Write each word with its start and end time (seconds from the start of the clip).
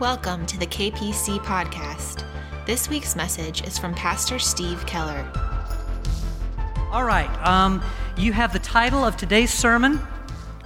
Welcome 0.00 0.46
to 0.46 0.56
the 0.56 0.66
KPC 0.66 1.40
podcast. 1.40 2.24
This 2.66 2.88
week's 2.88 3.16
message 3.16 3.66
is 3.66 3.80
from 3.80 3.94
Pastor 3.94 4.38
Steve 4.38 4.86
Keller. 4.86 5.28
All 6.92 7.02
right, 7.02 7.28
um, 7.44 7.82
you 8.16 8.32
have 8.32 8.52
the 8.52 8.60
title 8.60 9.04
of 9.04 9.16
today's 9.16 9.52
sermon, 9.52 9.96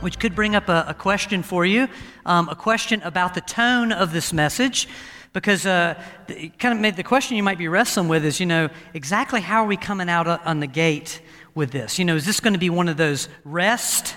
which 0.00 0.18
could 0.18 0.34
bring 0.34 0.54
up 0.54 0.68
a, 0.68 0.84
a 0.86 0.92
question 0.92 1.42
for 1.42 1.64
you, 1.64 1.88
um, 2.26 2.50
a 2.50 2.54
question 2.54 3.00
about 3.04 3.32
the 3.32 3.40
tone 3.40 3.90
of 3.90 4.12
this 4.12 4.34
message. 4.34 4.86
Because 5.32 5.64
uh, 5.64 5.98
it 6.28 6.58
kind 6.58 6.74
of 6.74 6.80
made 6.82 6.96
the 6.96 7.02
question 7.02 7.38
you 7.38 7.42
might 7.42 7.56
be 7.56 7.68
wrestling 7.68 8.08
with 8.08 8.26
is, 8.26 8.38
you 8.38 8.44
know, 8.44 8.68
exactly 8.92 9.40
how 9.40 9.64
are 9.64 9.66
we 9.66 9.78
coming 9.78 10.10
out 10.10 10.28
on 10.28 10.60
the 10.60 10.66
gate 10.66 11.22
with 11.54 11.70
this? 11.70 11.98
You 11.98 12.04
know, 12.04 12.16
is 12.16 12.26
this 12.26 12.38
going 12.38 12.52
to 12.52 12.58
be 12.58 12.68
one 12.68 12.86
of 12.86 12.98
those 12.98 13.30
rest? 13.46 14.14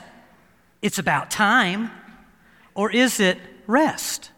It's 0.81 0.99
about 0.99 1.31
time. 1.31 1.89
Or 2.73 2.91
is 2.91 3.21
it 3.21 3.37
rest? 3.65 4.31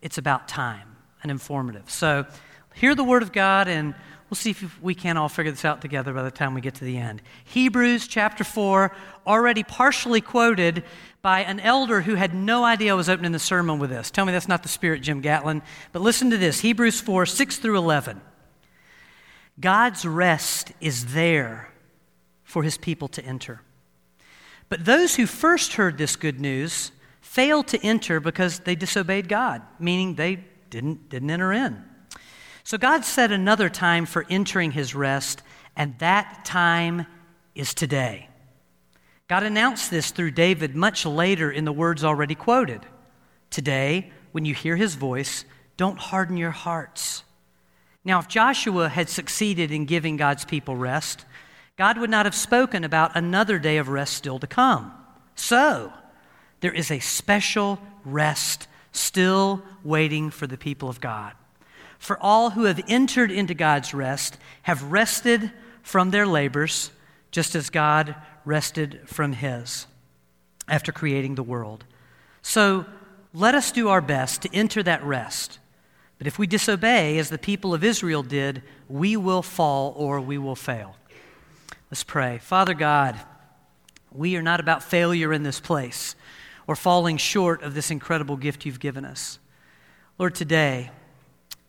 It's 0.00 0.18
about 0.18 0.48
time 0.48 0.96
and 1.22 1.30
informative. 1.30 1.90
So 1.90 2.26
hear 2.74 2.94
the 2.94 3.04
word 3.04 3.22
of 3.22 3.32
God, 3.32 3.68
and 3.68 3.94
we'll 4.30 4.36
see 4.36 4.50
if 4.50 4.80
we 4.82 4.94
can 4.94 5.16
all 5.16 5.28
figure 5.28 5.50
this 5.50 5.64
out 5.64 5.80
together 5.80 6.12
by 6.12 6.22
the 6.22 6.30
time 6.30 6.54
we 6.54 6.60
get 6.60 6.76
to 6.76 6.84
the 6.84 6.96
end. 6.96 7.22
Hebrews 7.44 8.06
chapter 8.06 8.44
4, 8.44 8.94
already 9.26 9.64
partially 9.64 10.20
quoted 10.20 10.84
by 11.20 11.40
an 11.40 11.58
elder 11.60 12.02
who 12.02 12.14
had 12.14 12.34
no 12.34 12.64
idea 12.64 12.92
I 12.92 12.94
was 12.94 13.08
opening 13.08 13.32
the 13.32 13.38
sermon 13.38 13.78
with 13.78 13.90
this. 13.90 14.10
Tell 14.10 14.24
me 14.24 14.32
that's 14.32 14.48
not 14.48 14.62
the 14.62 14.68
spirit, 14.68 15.02
Jim 15.02 15.20
Gatlin. 15.20 15.62
But 15.92 16.02
listen 16.02 16.30
to 16.30 16.36
this 16.36 16.60
Hebrews 16.60 17.00
4, 17.00 17.26
6 17.26 17.58
through 17.58 17.76
11. 17.76 18.20
God's 19.60 20.04
rest 20.04 20.72
is 20.80 21.14
there 21.14 21.70
for 22.44 22.62
his 22.62 22.78
people 22.78 23.08
to 23.08 23.24
enter. 23.24 23.60
But 24.68 24.84
those 24.84 25.16
who 25.16 25.26
first 25.26 25.74
heard 25.74 25.98
this 25.98 26.14
good 26.14 26.40
news 26.40 26.92
failed 27.28 27.68
to 27.68 27.78
enter 27.86 28.20
because 28.20 28.60
they 28.60 28.74
disobeyed 28.74 29.28
God, 29.28 29.60
meaning 29.78 30.14
they 30.14 30.42
didn't, 30.70 31.10
didn't 31.10 31.30
enter 31.30 31.52
in. 31.52 31.84
So 32.64 32.78
God 32.78 33.04
set 33.04 33.30
another 33.30 33.68
time 33.68 34.06
for 34.06 34.24
entering 34.30 34.72
his 34.72 34.94
rest, 34.94 35.42
and 35.76 35.96
that 35.98 36.46
time 36.46 37.06
is 37.54 37.74
today. 37.74 38.28
God 39.28 39.42
announced 39.42 39.90
this 39.90 40.10
through 40.10 40.30
David 40.30 40.74
much 40.74 41.04
later 41.04 41.50
in 41.50 41.66
the 41.66 41.72
words 41.72 42.02
already 42.02 42.34
quoted. 42.34 42.86
Today, 43.50 44.10
when 44.32 44.46
you 44.46 44.54
hear 44.54 44.76
his 44.76 44.94
voice, 44.94 45.44
don't 45.76 45.98
harden 45.98 46.38
your 46.38 46.50
hearts. 46.50 47.24
Now, 48.04 48.20
if 48.20 48.28
Joshua 48.28 48.88
had 48.88 49.10
succeeded 49.10 49.70
in 49.70 49.84
giving 49.84 50.16
God's 50.16 50.46
people 50.46 50.76
rest, 50.76 51.26
God 51.76 51.98
would 51.98 52.10
not 52.10 52.24
have 52.24 52.34
spoken 52.34 52.84
about 52.84 53.16
another 53.16 53.58
day 53.58 53.76
of 53.76 53.90
rest 53.90 54.14
still 54.14 54.38
to 54.38 54.46
come. 54.46 54.92
So, 55.34 55.92
there 56.60 56.72
is 56.72 56.90
a 56.90 56.98
special 56.98 57.78
rest 58.04 58.66
still 58.92 59.62
waiting 59.84 60.30
for 60.30 60.46
the 60.46 60.58
people 60.58 60.88
of 60.88 61.00
God. 61.00 61.32
For 61.98 62.18
all 62.20 62.50
who 62.50 62.64
have 62.64 62.80
entered 62.88 63.30
into 63.30 63.54
God's 63.54 63.92
rest 63.92 64.38
have 64.62 64.84
rested 64.84 65.52
from 65.82 66.10
their 66.10 66.26
labors, 66.26 66.90
just 67.30 67.54
as 67.54 67.70
God 67.70 68.14
rested 68.44 69.00
from 69.06 69.32
his 69.32 69.86
after 70.68 70.92
creating 70.92 71.34
the 71.34 71.42
world. 71.42 71.84
So 72.42 72.86
let 73.32 73.54
us 73.54 73.72
do 73.72 73.88
our 73.88 74.00
best 74.00 74.42
to 74.42 74.54
enter 74.54 74.82
that 74.82 75.02
rest. 75.04 75.58
But 76.18 76.26
if 76.26 76.38
we 76.38 76.46
disobey, 76.46 77.18
as 77.18 77.30
the 77.30 77.38
people 77.38 77.74
of 77.74 77.84
Israel 77.84 78.22
did, 78.22 78.62
we 78.88 79.16
will 79.16 79.42
fall 79.42 79.94
or 79.96 80.20
we 80.20 80.36
will 80.38 80.56
fail. 80.56 80.96
Let's 81.90 82.04
pray. 82.04 82.38
Father 82.38 82.74
God, 82.74 83.18
we 84.12 84.36
are 84.36 84.42
not 84.42 84.60
about 84.60 84.82
failure 84.82 85.32
in 85.32 85.42
this 85.42 85.60
place 85.60 86.14
or 86.68 86.76
falling 86.76 87.16
short 87.16 87.62
of 87.62 87.74
this 87.74 87.90
incredible 87.90 88.36
gift 88.36 88.66
you've 88.66 88.78
given 88.78 89.04
us. 89.04 89.40
Lord, 90.18 90.34
today, 90.34 90.90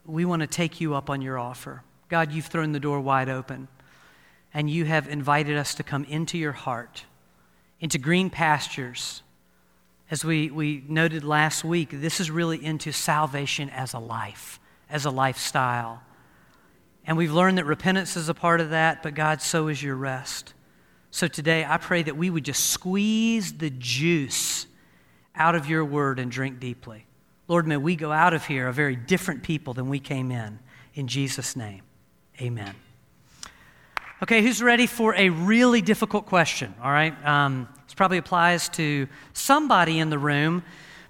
we 0.06 0.26
want 0.26 0.42
to 0.42 0.48
take 0.48 0.82
you 0.82 0.94
up 0.94 1.10
on 1.10 1.22
your 1.22 1.40
offer. 1.40 1.84
God, 2.10 2.34
you've 2.34 2.48
thrown 2.48 2.74
the 2.74 2.82
door 2.82 3.00
wide 3.00 3.30
open, 3.30 3.70
and 4.54 4.70
you 4.70 4.84
have 4.86 5.08
invited 5.08 5.56
us 5.56 5.74
to 5.76 5.84
come 5.84 6.04
into 6.04 6.38
your 6.38 6.52
heart, 6.52 7.06
into 7.80 7.98
green 7.98 8.30
pastures. 8.30 9.24
As 10.12 10.26
we, 10.26 10.52
we 10.52 10.84
noted 10.90 11.24
last 11.24 11.64
week, 11.64 11.90
this 11.94 12.20
is 12.20 12.30
really 12.30 12.64
into 12.64 12.92
salvation 12.92 13.70
as 13.70 13.94
a 13.94 14.00
life, 14.00 14.60
as 14.90 15.06
a 15.06 15.12
lifestyle. 15.12 16.02
And 17.06 17.16
we've 17.16 17.32
learned 17.32 17.58
that 17.58 17.66
repentance 17.66 18.18
is 18.18 18.28
a 18.28 18.34
part 18.34 18.60
of 18.60 18.72
that, 18.72 19.02
but 19.02 19.14
God, 19.14 19.42
so 19.42 19.70
is 19.70 19.82
your 19.82 19.96
rest. 19.96 20.54
So 21.10 21.28
today, 21.28 21.64
I 21.64 21.78
pray 21.78 22.04
that 22.04 22.18
we 22.18 22.30
would 22.30 22.44
just 22.44 22.66
squeeze 22.66 23.54
the 23.54 23.70
juice 23.70 24.66
out 25.40 25.56
of 25.56 25.68
your 25.68 25.84
word 25.86 26.20
and 26.20 26.30
drink 26.30 26.60
deeply. 26.60 27.06
Lord, 27.48 27.66
may 27.66 27.78
we 27.78 27.96
go 27.96 28.12
out 28.12 28.34
of 28.34 28.46
here 28.46 28.68
a 28.68 28.74
very 28.74 28.96
different 28.96 29.42
people 29.42 29.74
than 29.74 29.90
we 29.90 30.00
came 30.00 30.32
in. 30.32 30.60
In 30.94 31.08
Jesus' 31.08 31.56
name, 31.56 31.82
amen. 32.40 32.76
Okay, 34.22 34.42
who's 34.42 34.62
ready 34.62 34.86
for 34.86 35.16
a 35.16 35.30
really 35.30 35.82
difficult 35.82 36.26
question? 36.26 36.76
All 36.84 36.92
right. 36.92 37.16
Um, 37.26 37.70
this 37.86 37.94
probably 37.94 38.18
applies 38.18 38.68
to 38.70 39.08
somebody 39.34 39.98
in 39.98 40.10
the 40.10 40.20
room, 40.20 40.62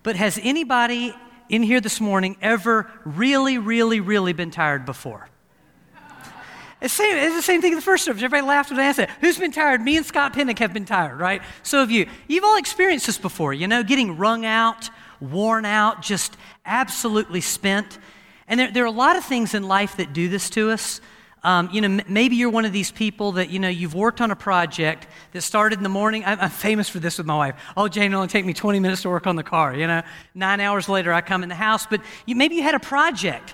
but 0.04 0.16
has 0.16 0.40
anybody 0.42 1.16
in 1.50 1.64
here 1.64 1.82
this 1.82 2.00
morning 2.00 2.38
ever 2.42 2.90
really, 3.04 3.58
really, 3.58 4.00
really 4.00 4.34
been 4.34 4.52
tired 4.52 4.86
before? 4.86 5.29
It's, 6.82 6.94
same, 6.94 7.16
it's 7.18 7.36
the 7.36 7.42
same 7.42 7.62
thing 7.62 7.74
in 7.74 7.78
the 7.78 7.82
first 7.82 8.06
service. 8.06 8.24
Everybody 8.24 8.48
laughed 8.48 8.72
when 8.72 8.80
I 8.80 8.86
asked 8.86 9.00
it. 9.00 9.10
Who's 9.20 9.38
been 9.38 9.52
tired? 9.52 9.82
Me 9.82 9.98
and 9.98 10.06
Scott 10.06 10.34
Pinnock 10.34 10.60
have 10.60 10.74
been 10.74 10.86
tired, 10.86 11.20
right? 11.20 11.42
So 11.62 11.80
have 11.80 11.92
you. 11.92 12.08
You've 12.28 12.46
all 12.46 12.58
experienced 12.58 13.06
this 13.06 13.18
before, 13.18 13.54
you 13.54 13.68
know, 13.68 13.84
getting 13.84 14.18
wrung 14.18 14.46
out, 14.46 14.90
worn 15.20 15.66
out, 15.66 16.02
just 16.02 16.38
absolutely 16.66 17.42
spent. 17.42 18.00
And 18.48 18.60
there, 18.60 18.72
there 18.72 18.84
are 18.84 18.88
a 18.88 18.92
lot 18.92 19.18
of 19.18 19.26
things 19.26 19.54
in 19.54 19.64
life 19.64 19.98
that 19.98 20.14
do 20.14 20.30
this 20.30 20.50
to 20.52 20.72
us. 20.72 21.02
Um, 21.44 21.70
you 21.72 21.82
know, 21.82 22.00
m- 22.00 22.02
maybe 22.08 22.36
you're 22.36 22.50
one 22.50 22.66
of 22.66 22.74
these 22.74 22.92
people 22.92 23.34
that, 23.34 23.50
you 23.50 23.60
know, 23.60 23.70
you've 23.70 23.96
worked 23.96 24.22
on 24.22 24.32
a 24.32 24.36
project 24.36 25.08
that 25.34 25.42
started 25.42 25.80
in 25.80 25.84
the 25.84 25.90
morning. 25.90 26.24
I'm, 26.26 26.40
I'm, 26.40 26.50
famous 26.50 26.90
for 26.90 27.00
this 27.00 27.18
with 27.18 27.28
my 27.28 27.36
wife. 27.36 27.56
Oh, 27.78 27.88
Jane, 27.88 28.06
it'll 28.06 28.18
only 28.18 28.28
take 28.28 28.46
me 28.46 28.54
20 28.54 28.80
minutes 28.80 29.04
to 29.04 29.10
work 29.10 29.28
on 29.28 29.36
the 29.36 29.44
car, 29.44 29.76
you 29.76 29.88
know. 29.88 30.02
Nine 30.34 30.60
hours 30.60 30.90
later, 30.90 31.14
I 31.14 31.22
come 31.22 31.44
in 31.44 31.50
the 31.50 31.56
house. 31.56 31.86
But 31.86 32.02
you, 32.26 32.36
maybe 32.36 32.56
you 32.56 32.64
had 32.64 32.76
a 32.76 32.80
project 32.80 33.54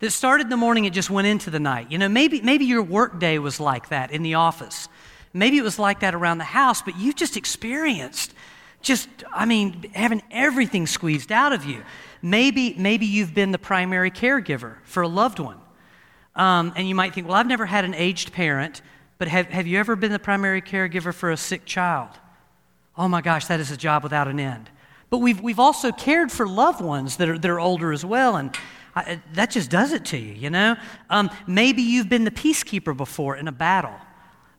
that 0.00 0.10
started 0.10 0.44
in 0.44 0.50
the 0.50 0.56
morning 0.56 0.86
and 0.86 0.94
just 0.94 1.10
went 1.10 1.26
into 1.26 1.50
the 1.50 1.60
night. 1.60 1.90
You 1.90 1.98
know, 1.98 2.08
maybe, 2.08 2.40
maybe 2.40 2.64
your 2.64 2.82
work 2.82 3.18
day 3.18 3.38
was 3.38 3.60
like 3.60 3.88
that 3.88 4.10
in 4.10 4.22
the 4.22 4.34
office. 4.34 4.88
Maybe 5.32 5.58
it 5.58 5.62
was 5.62 5.78
like 5.78 6.00
that 6.00 6.14
around 6.14 6.38
the 6.38 6.44
house, 6.44 6.82
but 6.82 6.98
you've 6.98 7.16
just 7.16 7.36
experienced 7.36 8.34
just, 8.82 9.08
I 9.32 9.46
mean, 9.46 9.90
having 9.94 10.22
everything 10.30 10.86
squeezed 10.86 11.32
out 11.32 11.52
of 11.52 11.64
you. 11.64 11.82
Maybe, 12.22 12.74
maybe 12.78 13.06
you've 13.06 13.34
been 13.34 13.52
the 13.52 13.58
primary 13.58 14.10
caregiver 14.10 14.76
for 14.84 15.02
a 15.02 15.08
loved 15.08 15.38
one. 15.38 15.58
Um, 16.34 16.72
and 16.76 16.88
you 16.88 16.94
might 16.94 17.14
think, 17.14 17.26
well, 17.26 17.36
I've 17.36 17.46
never 17.46 17.66
had 17.66 17.84
an 17.84 17.94
aged 17.94 18.32
parent, 18.32 18.82
but 19.18 19.28
have, 19.28 19.46
have 19.46 19.66
you 19.66 19.78
ever 19.78 19.96
been 19.96 20.12
the 20.12 20.18
primary 20.18 20.62
caregiver 20.62 21.12
for 21.12 21.30
a 21.30 21.36
sick 21.36 21.64
child? 21.64 22.10
Oh 22.96 23.08
my 23.08 23.22
gosh, 23.22 23.46
that 23.46 23.60
is 23.60 23.70
a 23.70 23.76
job 23.76 24.02
without 24.02 24.28
an 24.28 24.38
end. 24.38 24.70
But 25.10 25.18
we've, 25.18 25.40
we've 25.40 25.60
also 25.60 25.92
cared 25.92 26.30
for 26.30 26.46
loved 26.46 26.80
ones 26.80 27.16
that 27.16 27.28
are, 27.28 27.38
that 27.38 27.50
are 27.50 27.60
older 27.60 27.92
as 27.92 28.04
well. 28.04 28.36
And 28.36 28.56
I, 28.96 29.20
that 29.34 29.50
just 29.50 29.70
does 29.70 29.92
it 29.92 30.06
to 30.06 30.16
you, 30.16 30.32
you 30.32 30.48
know? 30.48 30.74
Um, 31.10 31.30
maybe 31.46 31.82
you've 31.82 32.08
been 32.08 32.24
the 32.24 32.30
peacekeeper 32.30 32.96
before 32.96 33.36
in 33.36 33.46
a 33.46 33.52
battle, 33.52 33.94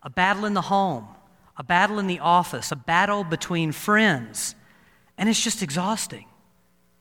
a 0.03 0.11
battle 0.11 0.45
in 0.45 0.53
the 0.53 0.61
home, 0.61 1.07
a 1.57 1.63
battle 1.63 1.97
in 1.97 2.05
the 2.05 2.19
office, 2.19 2.71
a 2.71 2.75
battle 2.75 3.23
between 3.23 3.71
friends, 3.71 4.53
and 5.17 5.27
it's 5.27 5.43
just 5.43 5.63
exhausting. 5.63 6.25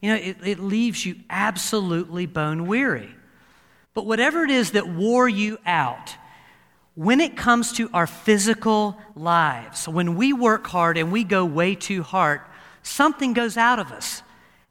You 0.01 0.11
know, 0.11 0.17
it, 0.17 0.37
it 0.43 0.59
leaves 0.61 1.05
you 1.05 1.17
absolutely 1.29 2.25
bone 2.25 2.67
weary. 2.67 3.11
But 3.93 4.07
whatever 4.07 4.43
it 4.43 4.51
is 4.51 4.71
that 4.71 4.89
wore 4.89 5.29
you 5.29 5.59
out, 5.67 6.17
when 6.95 7.21
it 7.21 7.37
comes 7.37 7.73
to 7.75 7.91
our 7.93 8.07
physical 8.07 8.97
lives, 9.15 9.87
when 9.87 10.17
we 10.17 10.33
work 10.33 10.67
hard 10.67 10.97
and 10.97 11.13
we 11.13 11.23
go 11.23 11.45
way 11.45 11.75
too 11.75 12.03
hard, 12.03 12.41
something 12.83 13.35
goes 13.35 13.59
out 13.59 13.79
of 13.79 13.93
us, 13.93 14.23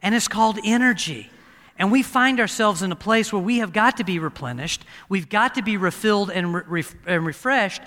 and 0.02 0.16
it's 0.16 0.28
called 0.28 0.58
energy. 0.64 1.30
And 1.78 1.92
we 1.92 2.04
find 2.04 2.40
ourselves 2.40 2.82
in 2.82 2.92
a 2.92 2.96
place 2.96 3.34
where 3.34 3.42
we 3.42 3.58
have 3.58 3.74
got 3.74 3.98
to 3.98 4.04
be 4.04 4.20
replenished, 4.20 4.86
we've 5.10 5.30
got 5.30 5.56
to 5.56 5.62
be 5.62 5.78
refilled 5.78 6.32
and, 6.32 6.54
re- 6.54 6.84
and 7.06 7.26
refreshed, 7.26 7.82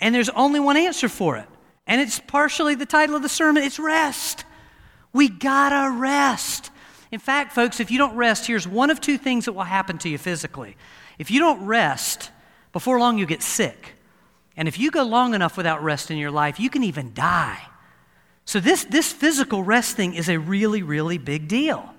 and 0.00 0.14
there's 0.14 0.30
only 0.30 0.60
one 0.60 0.76
answer 0.76 1.08
for 1.08 1.36
it. 1.36 1.46
And 1.86 2.00
it's 2.00 2.18
partially 2.18 2.74
the 2.74 2.86
title 2.86 3.14
of 3.14 3.22
the 3.22 3.28
sermon 3.28 3.62
it's 3.62 3.78
rest. 3.78 4.44
We 5.12 5.28
gotta 5.28 5.96
rest. 5.96 6.70
In 7.12 7.20
fact, 7.20 7.52
folks, 7.52 7.78
if 7.78 7.90
you 7.90 7.98
don't 7.98 8.16
rest, 8.16 8.46
here's 8.46 8.66
one 8.66 8.90
of 8.90 9.00
two 9.00 9.18
things 9.18 9.44
that 9.44 9.52
will 9.52 9.62
happen 9.62 9.98
to 9.98 10.08
you 10.08 10.18
physically. 10.18 10.76
If 11.18 11.30
you 11.30 11.38
don't 11.38 11.64
rest, 11.64 12.30
before 12.72 12.98
long 12.98 13.18
you 13.18 13.26
get 13.26 13.42
sick. 13.42 13.94
And 14.56 14.66
if 14.66 14.78
you 14.78 14.90
go 14.90 15.04
long 15.04 15.34
enough 15.34 15.56
without 15.56 15.82
rest 15.82 16.10
in 16.10 16.16
your 16.16 16.30
life, 16.30 16.58
you 16.58 16.70
can 16.70 16.82
even 16.82 17.14
die. 17.14 17.60
So, 18.44 18.60
this, 18.60 18.84
this 18.84 19.12
physical 19.12 19.62
rest 19.62 19.96
thing 19.96 20.14
is 20.14 20.28
a 20.28 20.38
really, 20.38 20.82
really 20.82 21.18
big 21.18 21.48
deal. 21.48 21.93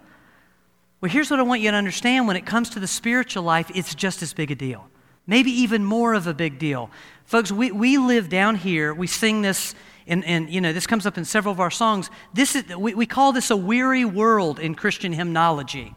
Well, 1.06 1.12
here's 1.12 1.30
what 1.30 1.40
I 1.40 1.44
want 1.44 1.62
you 1.62 1.70
to 1.70 1.78
understand 1.78 2.26
when 2.26 2.36
it 2.36 2.48
comes 2.48 2.72
to 2.72 2.80
the 2.80 2.88
spiritual 2.88 3.44
life, 3.44 3.70
it's 3.76 3.94
just 3.94 4.24
as 4.24 4.34
big 4.34 4.50
a 4.50 4.56
deal. 4.56 4.90
Maybe 5.28 5.52
even 5.52 5.86
more 5.86 6.16
of 6.16 6.26
a 6.26 6.34
big 6.34 6.58
deal. 6.58 6.90
Folks, 7.26 7.52
we, 7.52 7.72
we 7.72 8.00
live 8.00 8.28
down 8.28 8.56
here, 8.56 8.92
we 8.92 9.06
sing 9.06 9.44
this, 9.44 9.76
and, 10.08 10.26
and 10.26 10.50
you 10.50 10.62
know, 10.62 10.74
this 10.74 10.88
comes 10.88 11.06
up 11.06 11.16
in 11.16 11.24
several 11.24 11.52
of 11.52 11.60
our 11.60 11.70
songs. 11.70 12.10
This 12.34 12.56
is, 12.56 12.76
we, 12.76 12.96
we 12.96 13.06
call 13.06 13.34
this 13.34 13.52
a 13.52 13.56
weary 13.56 14.04
world 14.04 14.60
in 14.60 14.74
Christian 14.74 15.14
hymnology. 15.14 15.94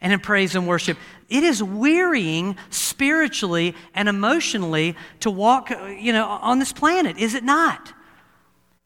and 0.00 0.12
in 0.12 0.20
praise 0.20 0.54
and 0.54 0.66
worship. 0.66 0.98
It 1.30 1.42
is 1.42 1.62
wearying 1.62 2.56
spiritually 2.68 3.74
and 3.94 4.08
emotionally 4.10 4.94
to 5.20 5.30
walk, 5.30 5.70
you 5.70 6.12
know, 6.12 6.26
on 6.26 6.58
this 6.58 6.72
planet, 6.74 7.16
is 7.18 7.34
it 7.34 7.44
not? 7.44 7.94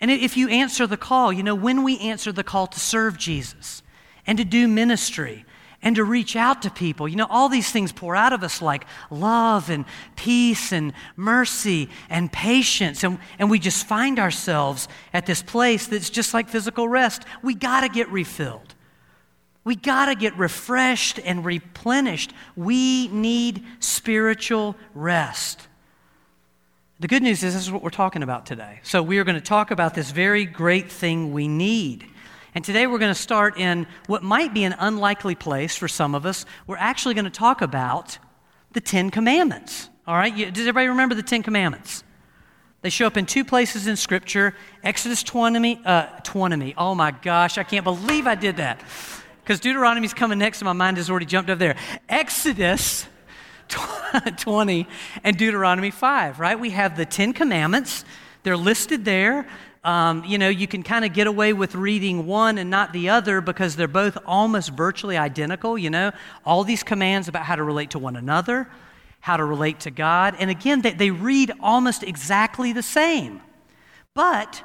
And 0.01 0.09
if 0.09 0.37
you 0.37 0.49
answer 0.49 0.87
the 0.87 0.97
call, 0.97 1.33
you 1.33 1.43
know, 1.43 1.57
when 1.57 1.83
we 1.83 1.99
answer 1.99 2.31
the 2.31 2.45
call 2.45 2.67
to 2.69 2.79
serve 2.79 3.19
Jesus 3.19 3.83
and 4.25 4.39
to 4.39 4.45
do 4.45 4.69
ministry 4.69 5.45
and 5.85 5.97
to 5.97 6.03
reach 6.03 6.35
out 6.35 6.63
to 6.63 6.71
people, 6.71 7.07
you 7.07 7.15
know, 7.15 7.27
all 7.29 7.51
these 7.51 7.71
things 7.71 7.93
pour 7.93 8.17
out 8.17 8.33
of 8.33 8.43
us 8.43 8.63
like 8.63 8.87
love 9.11 9.69
and 9.69 9.85
peace 10.17 10.73
and 10.73 10.95
mercy 11.15 11.91
and 12.09 12.33
patience. 12.33 13.05
And, 13.05 13.19
and 13.39 13.51
we 13.51 13.59
just 13.59 13.87
find 13.87 14.19
ourselves 14.19 14.89
at 15.13 15.27
this 15.27 15.43
place 15.43 15.87
that's 15.87 16.09
just 16.09 16.33
like 16.33 16.49
physical 16.49 16.89
rest. 16.89 17.25
We 17.43 17.55
got 17.55 17.83
to 17.83 17.91
get 17.91 18.09
refilled. 18.09 18.75
We 19.63 19.77
got 19.77 20.07
to 20.07 20.15
get 20.15 20.37
refreshed 20.39 21.21
and 21.23 21.45
replenished. 21.45 22.33
We 22.57 23.09
need 23.09 23.63
spiritual 23.79 24.77
rest. 24.95 25.69
The 26.99 27.09
good 27.09 27.23
news 27.23 27.43
is 27.43 27.53
this 27.55 27.63
is 27.63 27.73
what 27.73 27.83
we're 27.83 27.91
talking 27.91 28.23
about 28.23 28.47
today. 28.47 28.81
So, 28.83 29.03
we 29.03 29.19
are 29.19 29.25
going 29.25 29.35
to 29.35 29.41
talk 29.41 29.71
about 29.71 29.95
this 29.95 30.11
very 30.11 30.47
great 30.47 30.91
thing 30.91 31.33
we 31.33 31.49
need. 31.49 32.07
And 32.55 32.65
today 32.65 32.87
we're 32.87 33.01
going 33.01 33.13
to 33.13 33.21
start 33.21 33.59
in 33.59 33.87
what 34.07 34.23
might 34.23 34.55
be 34.55 34.63
an 34.63 34.77
unlikely 34.79 35.35
place 35.35 35.77
for 35.77 35.89
some 35.89 36.15
of 36.15 36.25
us. 36.25 36.47
We're 36.69 36.77
actually 36.77 37.15
going 37.15 37.25
to 37.25 37.31
talk 37.31 37.63
about 37.63 38.19
the 38.73 38.81
Ten 38.81 39.11
Commandments. 39.11 39.91
All 40.07 40.15
right? 40.15 40.33
Does 40.33 40.61
everybody 40.61 40.87
remember 40.87 41.17
the 41.17 41.23
Ten 41.25 41.43
Commandments? 41.43 42.05
They 42.83 42.91
show 42.91 43.09
up 43.09 43.17
in 43.17 43.27
two 43.27 43.45
places 43.45 43.89
in 43.89 43.97
Scripture 43.97 44.55
Exodus 44.85 45.25
20, 45.25 45.81
uh, 45.85 46.07
20. 46.23 46.75
Oh 46.77 46.95
my 46.95 47.11
gosh, 47.11 47.59
I 47.59 47.65
can't 47.65 47.83
believe 47.83 48.27
I 48.29 48.37
did 48.37 48.59
that. 48.59 48.81
Because 49.43 49.59
Deuteronomy's 49.59 50.15
coming 50.15 50.39
next, 50.39 50.61
and 50.61 50.67
my 50.67 50.75
mind 50.75 50.99
has 50.99 51.11
already 51.11 51.27
jumped 51.27 51.51
up 51.51 51.59
there. 51.59 51.77
Exodus 52.09 53.07
20 54.37 54.87
and 55.25 55.37
Deuteronomy 55.37 55.91
5, 55.91 56.39
right? 56.39 56.61
We 56.61 56.71
have 56.71 56.97
the 56.97 57.05
Ten 57.05 57.33
Commandments, 57.33 58.05
they're 58.45 58.57
listed 58.57 59.05
there. 59.05 59.49
Um, 59.85 60.25
you 60.25 60.39
know, 60.39 60.49
you 60.49 60.67
can 60.67 60.83
kind 60.83 61.05
of 61.05 61.13
get 61.13 61.27
away 61.27 61.53
with 61.53 61.75
reading 61.75 62.27
one 62.27 62.57
and 62.57 62.71
not 62.71 62.95
the 62.95 63.11
other 63.11 63.43
because 63.43 63.77
they're 63.77 63.87
both 63.87 64.17
almost 64.25 64.71
virtually 64.71 65.19
identical. 65.19 65.77
You 65.77 65.91
know, 65.91 66.11
all 66.45 66.65
these 66.65 66.83
commands 66.83 67.29
about 67.29 67.45
how 67.45 67.55
to 67.55 67.63
relate 67.63 67.91
to 67.91 67.99
one 67.99 68.17
another, 68.17 68.67
how 69.21 69.37
to 69.37 69.45
relate 69.45 69.81
to 69.81 69.91
God. 69.91 70.37
And 70.39 70.51
again, 70.51 70.81
they, 70.81 70.93
they 70.93 71.11
read 71.11 71.53
almost 71.61 72.03
exactly 72.03 72.73
the 72.73 72.83
same. 72.83 73.43
But 74.15 74.63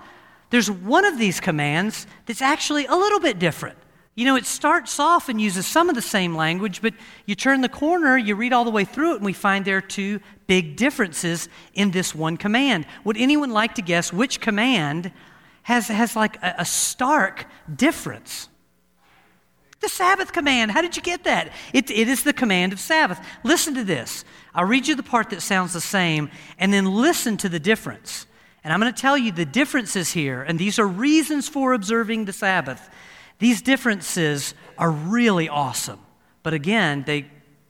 there's 0.51 0.71
one 0.71 1.03
of 1.03 1.19
these 1.19 1.41
commands 1.41 2.07
that's 2.25 2.41
actually 2.41 2.85
a 2.85 2.95
little 2.95 3.19
bit 3.19 3.39
different. 3.39 3.77
You 4.19 4.25
know, 4.25 4.35
it 4.35 4.45
starts 4.45 4.99
off 4.99 5.29
and 5.29 5.39
uses 5.39 5.65
some 5.65 5.87
of 5.87 5.95
the 5.95 6.01
same 6.01 6.35
language, 6.35 6.81
but 6.81 6.93
you 7.25 7.35
turn 7.35 7.61
the 7.61 7.69
corner, 7.69 8.17
you 8.17 8.35
read 8.35 8.51
all 8.51 8.65
the 8.65 8.69
way 8.69 8.83
through 8.83 9.13
it, 9.13 9.15
and 9.15 9.25
we 9.25 9.31
find 9.31 9.63
there 9.63 9.77
are 9.77 9.81
two 9.81 10.19
big 10.45 10.75
differences 10.75 11.47
in 11.73 11.91
this 11.91 12.13
one 12.13 12.35
command. 12.35 12.85
Would 13.05 13.15
anyone 13.15 13.51
like 13.51 13.75
to 13.75 13.81
guess 13.81 14.11
which 14.11 14.41
command 14.41 15.13
has, 15.61 15.87
has 15.87 16.17
like 16.17 16.35
a, 16.43 16.55
a 16.57 16.65
stark 16.65 17.45
difference? 17.73 18.49
The 19.79 19.87
Sabbath 19.87 20.33
command. 20.33 20.71
How 20.71 20.81
did 20.81 20.97
you 20.97 21.01
get 21.01 21.23
that? 21.23 21.53
It, 21.71 21.89
it 21.89 22.09
is 22.09 22.23
the 22.23 22.33
command 22.33 22.73
of 22.73 22.81
Sabbath. 22.81 23.25
Listen 23.45 23.73
to 23.75 23.85
this. 23.85 24.25
I'll 24.53 24.65
read 24.65 24.85
you 24.85 24.95
the 24.95 25.01
part 25.01 25.29
that 25.29 25.41
sounds 25.41 25.71
the 25.71 25.79
same, 25.79 26.29
and 26.57 26.73
then 26.73 26.83
listen 26.93 27.37
to 27.37 27.47
the 27.47 27.57
difference. 27.57 28.25
And 28.65 28.73
I'm 28.73 28.81
going 28.81 28.93
to 28.93 29.01
tell 29.01 29.17
you 29.17 29.31
the 29.31 29.45
differences 29.45 30.11
here, 30.11 30.43
and 30.43 30.59
these 30.59 30.77
are 30.77 30.85
reasons 30.85 31.47
for 31.47 31.71
observing 31.71 32.25
the 32.25 32.33
Sabbath. 32.33 32.89
These 33.39 33.61
differences 33.61 34.53
are 34.77 34.91
really 34.91 35.49
awesome. 35.49 35.99
But 36.43 36.53
again, 36.53 37.03
they, 37.05 37.25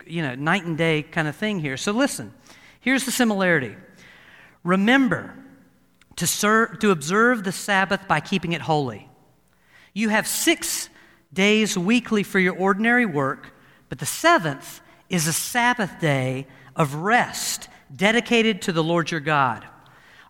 you 0.06 0.22
know, 0.22 0.36
night 0.36 0.66
and 0.66 0.78
day 0.78 1.04
kind 1.04 1.28
of 1.28 1.36
thing 1.36 1.60
here. 1.60 1.78
So 1.78 1.92
listen, 1.92 2.34
here's 2.80 3.06
the 3.06 3.12
similarity. 3.12 3.76
Remember 4.64 5.34
to, 6.18 6.28
serve, 6.28 6.80
to 6.80 6.92
observe 6.92 7.44
the 7.44 7.52
Sabbath 7.52 8.08
by 8.08 8.20
keeping 8.20 8.52
it 8.52 8.62
holy. 8.62 9.10
You 9.94 10.10
have 10.10 10.28
six 10.28 10.90
days 11.32 11.78
weekly 11.78 12.24
for 12.24 12.40
your 12.40 12.56
ordinary 12.58 13.06
work, 13.06 13.54
but 13.88 14.00
the 14.00 14.06
seventh 14.06 14.82
is 15.10 15.28
a 15.28 15.34
Sabbath 15.34 16.00
day 16.00 16.48
of 16.76 16.96
rest 16.96 17.70
dedicated 17.96 18.62
to 18.64 18.72
the 18.72 18.84
Lord 18.84 19.12
your 19.12 19.20
God. 19.20 19.66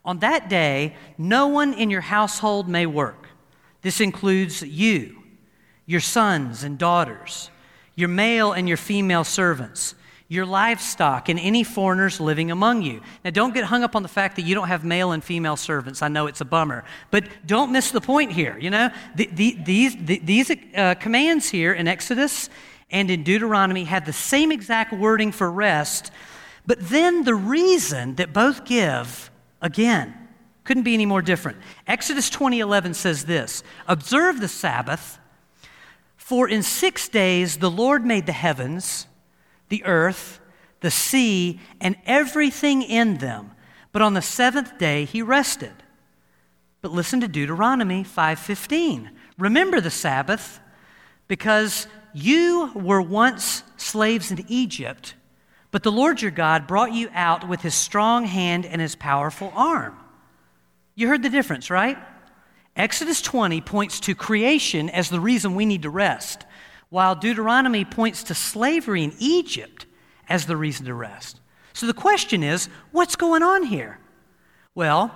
On 0.05 0.19
that 0.19 0.49
day, 0.49 0.95
no 1.17 1.47
one 1.47 1.73
in 1.73 1.89
your 1.89 2.01
household 2.01 2.67
may 2.67 2.85
work. 2.85 3.27
This 3.81 4.01
includes 4.01 4.61
you 4.61 5.18
your 5.89 5.99
sons 5.99 6.63
and 6.63 6.77
daughters, 6.77 7.49
your 7.95 8.09
male 8.09 8.51
and 8.51 8.67
your 8.67 8.77
female 8.77 9.23
servants, 9.23 9.95
your 10.27 10.45
livestock, 10.45 11.29
and 11.29 11.39
any 11.39 11.63
foreigners 11.63 12.19
living 12.19 12.51
among 12.51 12.83
you. 12.83 13.01
Now, 13.25 13.31
don't 13.31 13.55
get 13.55 13.63
hung 13.63 13.81
up 13.81 13.95
on 13.95 14.03
the 14.03 14.07
fact 14.07 14.35
that 14.35 14.43
you 14.43 14.53
don't 14.53 14.67
have 14.67 14.85
male 14.85 15.13
and 15.13 15.23
female 15.23 15.55
servants. 15.55 16.03
I 16.03 16.07
know 16.07 16.27
it's 16.27 16.41
a 16.41 16.45
bummer, 16.45 16.83
but 17.09 17.27
don't 17.47 17.71
miss 17.71 17.89
the 17.89 18.01
point 18.01 18.31
here. 18.31 18.55
You 18.59 18.69
know, 18.69 18.91
the, 19.15 19.31
the, 19.33 19.57
these, 19.65 19.95
the, 19.95 20.19
these 20.19 20.51
uh, 20.75 20.93
commands 20.99 21.49
here 21.49 21.73
in 21.73 21.87
Exodus 21.87 22.51
and 22.91 23.09
in 23.09 23.23
Deuteronomy 23.23 23.85
have 23.85 24.05
the 24.05 24.13
same 24.13 24.51
exact 24.51 24.93
wording 24.93 25.31
for 25.31 25.51
rest, 25.51 26.11
but 26.67 26.77
then 26.81 27.23
the 27.23 27.33
reason 27.33 28.13
that 28.17 28.31
both 28.31 28.63
give, 28.63 29.31
again, 29.59 30.13
couldn't 30.65 30.83
be 30.83 30.93
any 30.93 31.07
more 31.07 31.23
different. 31.23 31.57
Exodus 31.87 32.29
20:11 32.29 32.93
says 32.93 33.25
this: 33.25 33.63
"Observe 33.87 34.39
the 34.39 34.47
Sabbath 34.47 35.17
for 36.29 36.47
in 36.47 36.61
six 36.61 37.09
days 37.09 37.57
the 37.57 37.71
Lord 37.71 38.05
made 38.05 38.27
the 38.27 38.31
heavens, 38.31 39.07
the 39.69 39.83
earth, 39.83 40.39
the 40.79 40.91
sea, 40.91 41.59
and 41.81 41.95
everything 42.05 42.83
in 42.83 43.17
them. 43.17 43.49
But 43.91 44.03
on 44.03 44.13
the 44.13 44.21
seventh 44.21 44.77
day 44.77 45.05
he 45.05 45.23
rested. 45.23 45.73
But 46.81 46.91
listen 46.91 47.19
to 47.21 47.27
Deuteronomy 47.27 48.03
5:15. 48.03 49.09
Remember 49.39 49.81
the 49.81 49.89
Sabbath, 49.89 50.59
because 51.27 51.87
you 52.13 52.73
were 52.75 53.01
once 53.01 53.63
slaves 53.77 54.29
in 54.29 54.45
Egypt, 54.47 55.15
but 55.71 55.81
the 55.81 55.91
Lord 55.91 56.21
your 56.21 56.29
God 56.29 56.67
brought 56.67 56.93
you 56.93 57.09
out 57.11 57.47
with 57.47 57.61
his 57.61 57.73
strong 57.73 58.25
hand 58.25 58.67
and 58.67 58.79
his 58.79 58.95
powerful 58.95 59.51
arm. 59.55 59.97
You 60.93 61.07
heard 61.07 61.23
the 61.23 61.29
difference, 61.31 61.71
right? 61.71 61.97
Exodus 62.79 63.21
20 63.21 63.59
points 63.59 63.99
to 63.99 64.15
creation 64.15 64.89
as 64.89 65.09
the 65.09 65.19
reason 65.19 65.53
we 65.53 65.65
need 65.65 65.81
to 65.81 65.89
rest, 65.89 66.45
while 66.87 67.13
Deuteronomy 67.13 67.83
points 67.83 68.23
to 68.23 68.33
slavery 68.33 69.03
in 69.03 69.13
Egypt 69.19 69.85
as 70.29 70.45
the 70.45 70.55
reason 70.55 70.85
to 70.85 70.93
rest. 70.93 71.41
So 71.73 71.87
the 71.87 71.93
question 71.93 72.41
is 72.41 72.69
what's 72.91 73.17
going 73.17 73.43
on 73.43 73.63
here? 73.63 73.99
Well, 74.75 75.13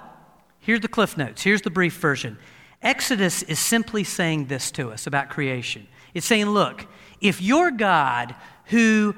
here's 0.60 0.82
the 0.82 0.89
cliff 0.89 1.17
notes. 1.17 1.41
Here's 1.41 1.62
the 1.62 1.70
brief 1.70 1.93
version. 1.93 2.38
Exodus 2.82 3.43
is 3.43 3.60
simply 3.60 4.03
saying 4.03 4.48
this 4.48 4.70
to 4.72 4.91
us 4.91 5.08
about 5.08 5.29
creation. 5.29 5.88
It's 6.13 6.25
saying, 6.25 6.48
look, 6.48 6.86
if 7.22 7.41
your 7.41 7.72
God 7.72 8.36
who 8.65 9.15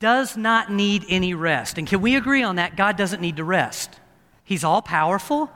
does 0.00 0.36
not 0.36 0.70
need 0.70 1.06
any 1.08 1.32
rest, 1.32 1.78
and 1.78 1.88
can 1.88 2.02
we 2.02 2.14
agree 2.16 2.42
on 2.42 2.56
that? 2.56 2.76
God 2.76 2.98
doesn't 2.98 3.22
need 3.22 3.38
to 3.38 3.44
rest. 3.44 3.98
He's 4.44 4.64
all 4.64 4.82
powerful, 4.82 5.50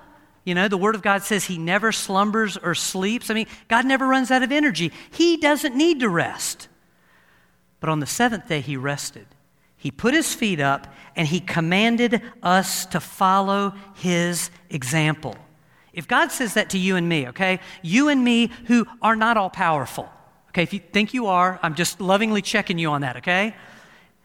you 0.45 0.55
know, 0.55 0.69
the 0.69 0.79
Word 0.79 0.95
of 0.95 1.03
God 1.03 1.23
says 1.23 1.45
He 1.45 1.59
never 1.59 1.93
slumbers 1.93 2.57
or 2.57 2.75
sleeps. 2.75 3.31
I 3.31 3.35
mean, 3.35 3.47
God 3.69 3.85
never 3.85 4.07
runs 4.07 4.31
out 4.31 4.43
of 4.43 4.53
energy. 4.53 4.93
He 5.11 5.37
doesn't 5.37 5.77
need 5.77 6.01
to 6.01 6.09
rest. 6.09 6.69
But 7.81 7.91
on 7.91 8.01
the 8.01 8.07
seventh 8.07 8.49
day, 8.49 8.61
He 8.61 8.77
rested. 8.77 9.27
He 9.77 9.91
put 9.91 10.15
His 10.15 10.35
feet 10.35 10.61
up 10.61 10.93
and 11.17 11.29
He 11.29 11.41
commanded 11.41 12.23
us 12.43 12.87
to 12.87 13.01
follow 13.01 13.75
His 13.95 14.51
example. 14.71 15.37
If 15.93 16.07
God 16.07 16.31
says 16.31 16.55
that 16.55 16.71
to 16.71 16.79
you 16.79 16.97
and 16.97 17.09
me, 17.09 17.29
okay, 17.29 17.61
you 17.83 18.09
and 18.09 18.23
me 18.23 18.51
who 18.67 18.87
are 19.03 19.17
not 19.17 19.37
all 19.37 19.51
powerful, 19.51 20.09
okay, 20.51 20.63
if 20.63 20.73
you 20.73 20.79
think 20.79 21.13
you 21.13 21.27
are, 21.27 21.59
I'm 21.63 21.75
just 21.75 22.01
lovingly 22.01 22.43
checking 22.43 22.79
you 22.79 22.91
on 22.91 23.01
that, 23.01 23.19
okay? 23.19 23.55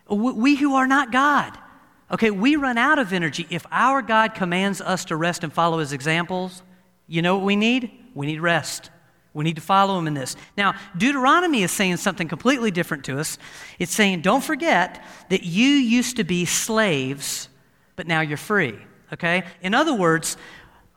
We 0.08 0.56
who 0.56 0.76
are 0.76 0.88
not 0.88 1.12
God, 1.12 1.58
Okay, 2.12 2.30
we 2.32 2.56
run 2.56 2.78
out 2.78 3.00
of 3.00 3.14
energy. 3.14 3.48
If 3.50 3.66
our 3.72 4.02
God 4.02 4.36
commands 4.36 4.80
us 4.80 5.06
to 5.06 5.16
rest 5.16 5.44
and 5.44 5.52
follow 5.52 5.80
his 5.80 5.92
examples, 5.92 6.62
you 7.08 7.22
know 7.22 7.36
what 7.36 7.46
we 7.46 7.56
need? 7.56 7.92
We 8.14 8.28
need 8.28 8.40
rest. 8.40 8.92
We 9.34 9.44
need 9.44 9.56
to 9.58 9.62
follow 9.62 10.00
him 10.00 10.08
in 10.08 10.14
this. 10.14 10.36
Now, 10.58 10.76
Deuteronomy 10.98 11.64
is 11.64 11.72
saying 11.72 11.98
something 11.98 12.28
completely 12.28 12.72
different 12.72 13.04
to 13.06 13.20
us. 13.20 13.38
It's 13.80 13.94
saying, 13.94 14.22
don't 14.22 14.44
forget 14.44 15.04
that 15.30 15.44
you 15.44 15.68
used 15.68 16.18
to 16.18 16.24
be 16.24 16.46
slaves, 16.46 17.50
but 17.96 18.08
now 18.08 18.22
you're 18.22 18.38
free. 18.38 18.78
Okay? 19.12 19.44
In 19.62 19.74
other 19.74 19.94
words, 19.94 20.38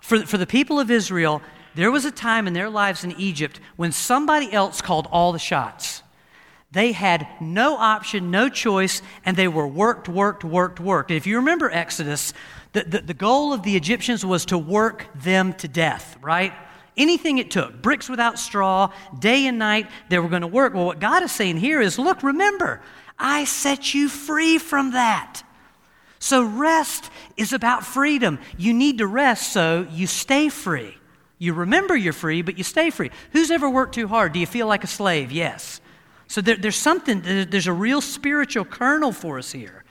for, 0.01 0.21
for 0.25 0.39
the 0.39 0.47
people 0.47 0.79
of 0.79 0.91
Israel, 0.91 1.43
there 1.75 1.91
was 1.91 2.05
a 2.05 2.11
time 2.11 2.47
in 2.47 2.53
their 2.53 2.71
lives 2.71 3.03
in 3.03 3.13
Egypt 3.13 3.61
when 3.77 3.93
somebody 3.93 4.53
else 4.53 4.81
called 4.81 5.09
all 5.11 5.33
the 5.33 5.39
shots. 5.39 6.03
They 6.71 6.93
had 6.93 7.27
no 7.41 7.77
option, 7.77 8.31
no 8.31 8.49
choice, 8.49 9.01
and 9.25 9.37
they 9.37 9.49
were 9.49 9.67
worked, 9.67 10.09
worked, 10.09 10.45
worked, 10.45 10.81
worked. 10.81 11.11
If 11.11 11.27
you 11.27 11.37
remember 11.37 11.71
Exodus, 11.71 12.35
the, 12.73 12.85
the, 12.85 13.01
the 13.01 13.15
goal 13.15 13.55
of 13.55 13.63
the 13.63 13.75
Egyptians 13.77 14.25
was 14.25 14.45
to 14.47 14.59
work 14.59 15.07
them 15.15 15.55
to 15.55 15.69
death, 15.69 16.17
right? 16.21 16.53
anything 16.99 17.39
it 17.39 17.51
took, 17.51 17.81
bricks 17.81 18.09
without 18.09 18.39
straw, 18.39 18.93
day 19.19 19.47
and 19.47 19.59
night, 19.59 19.87
they 20.11 20.19
were 20.19 20.29
going 20.29 20.43
to 20.43 20.49
work. 20.49 20.75
Well, 20.75 20.87
what 20.87 21.01
God 21.01 21.23
is 21.23 21.33
saying 21.33 21.59
here 21.59 21.81
is 21.81 21.99
look, 21.99 22.23
remember, 22.23 22.83
I 23.19 23.45
set 23.45 23.95
you 23.95 24.09
free 24.09 24.59
from 24.59 24.93
that. 24.93 25.43
So 26.19 26.43
rest 26.45 27.11
is 27.37 27.53
about 27.53 27.87
freedom. 27.87 28.41
You 28.57 28.75
need 28.75 28.99
to 28.99 29.07
rest 29.07 29.53
so 29.53 29.87
you 29.91 30.09
stay 30.09 30.49
free. 30.49 30.97
You 31.39 31.55
remember 31.55 31.97
you're 31.97 32.13
free, 32.13 32.43
but 32.43 32.59
you 32.59 32.65
stay 32.65 32.91
free. 32.91 33.13
Who's 33.31 33.53
ever 33.53 33.71
worked 33.71 33.95
too 33.95 34.09
hard? 34.09 34.33
Do 34.33 34.41
you 34.41 34.47
feel 34.47 34.67
like 34.67 34.83
a 34.83 34.89
slave? 34.89 35.31
Yes. 35.31 35.81
So 36.29 36.41
there, 36.41 36.57
there's 36.57 36.77
something, 36.77 37.23
there's 37.23 37.67
a 37.67 37.73
real 37.73 38.01
spiritual 38.01 38.65
kernel 38.65 39.13
for 39.13 39.39
us 39.39 39.51
here. 39.51 39.85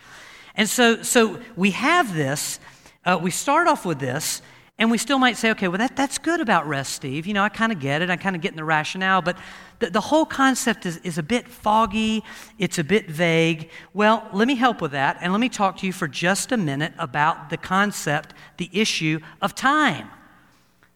And 0.55 0.69
so, 0.69 1.01
so 1.03 1.39
we 1.55 1.71
have 1.71 2.15
this, 2.15 2.59
uh, 3.05 3.19
we 3.21 3.31
start 3.31 3.67
off 3.67 3.85
with 3.85 3.99
this, 3.99 4.41
and 4.79 4.91
we 4.91 4.99
still 4.99 5.17
might 5.17 5.37
say, 5.37 5.49
okay, 5.51 5.67
well, 5.67 5.79
that, 5.79 5.95
that's 5.95 6.19
good 6.19 6.39
about 6.39 6.67
rest, 6.67 6.93
Steve. 6.93 7.25
You 7.25 7.33
know, 7.33 7.43
I 7.43 7.49
kind 7.49 7.71
of 7.71 7.79
get 7.79 8.03
it. 8.03 8.11
I 8.11 8.15
kind 8.15 8.35
of 8.35 8.43
get 8.43 8.51
in 8.51 8.57
the 8.57 8.63
rationale, 8.63 9.23
but 9.23 9.35
the, 9.79 9.89
the 9.89 10.01
whole 10.01 10.25
concept 10.25 10.85
is, 10.85 10.97
is 10.97 11.17
a 11.17 11.23
bit 11.23 11.47
foggy. 11.47 12.23
It's 12.59 12.77
a 12.77 12.83
bit 12.83 13.09
vague. 13.09 13.71
Well, 13.95 14.27
let 14.33 14.47
me 14.47 14.53
help 14.53 14.79
with 14.79 14.91
that, 14.91 15.17
and 15.21 15.33
let 15.33 15.39
me 15.39 15.49
talk 15.49 15.77
to 15.77 15.87
you 15.87 15.93
for 15.93 16.07
just 16.07 16.51
a 16.51 16.57
minute 16.57 16.93
about 16.99 17.49
the 17.49 17.57
concept, 17.57 18.35
the 18.57 18.69
issue 18.71 19.19
of 19.41 19.55
time. 19.55 20.09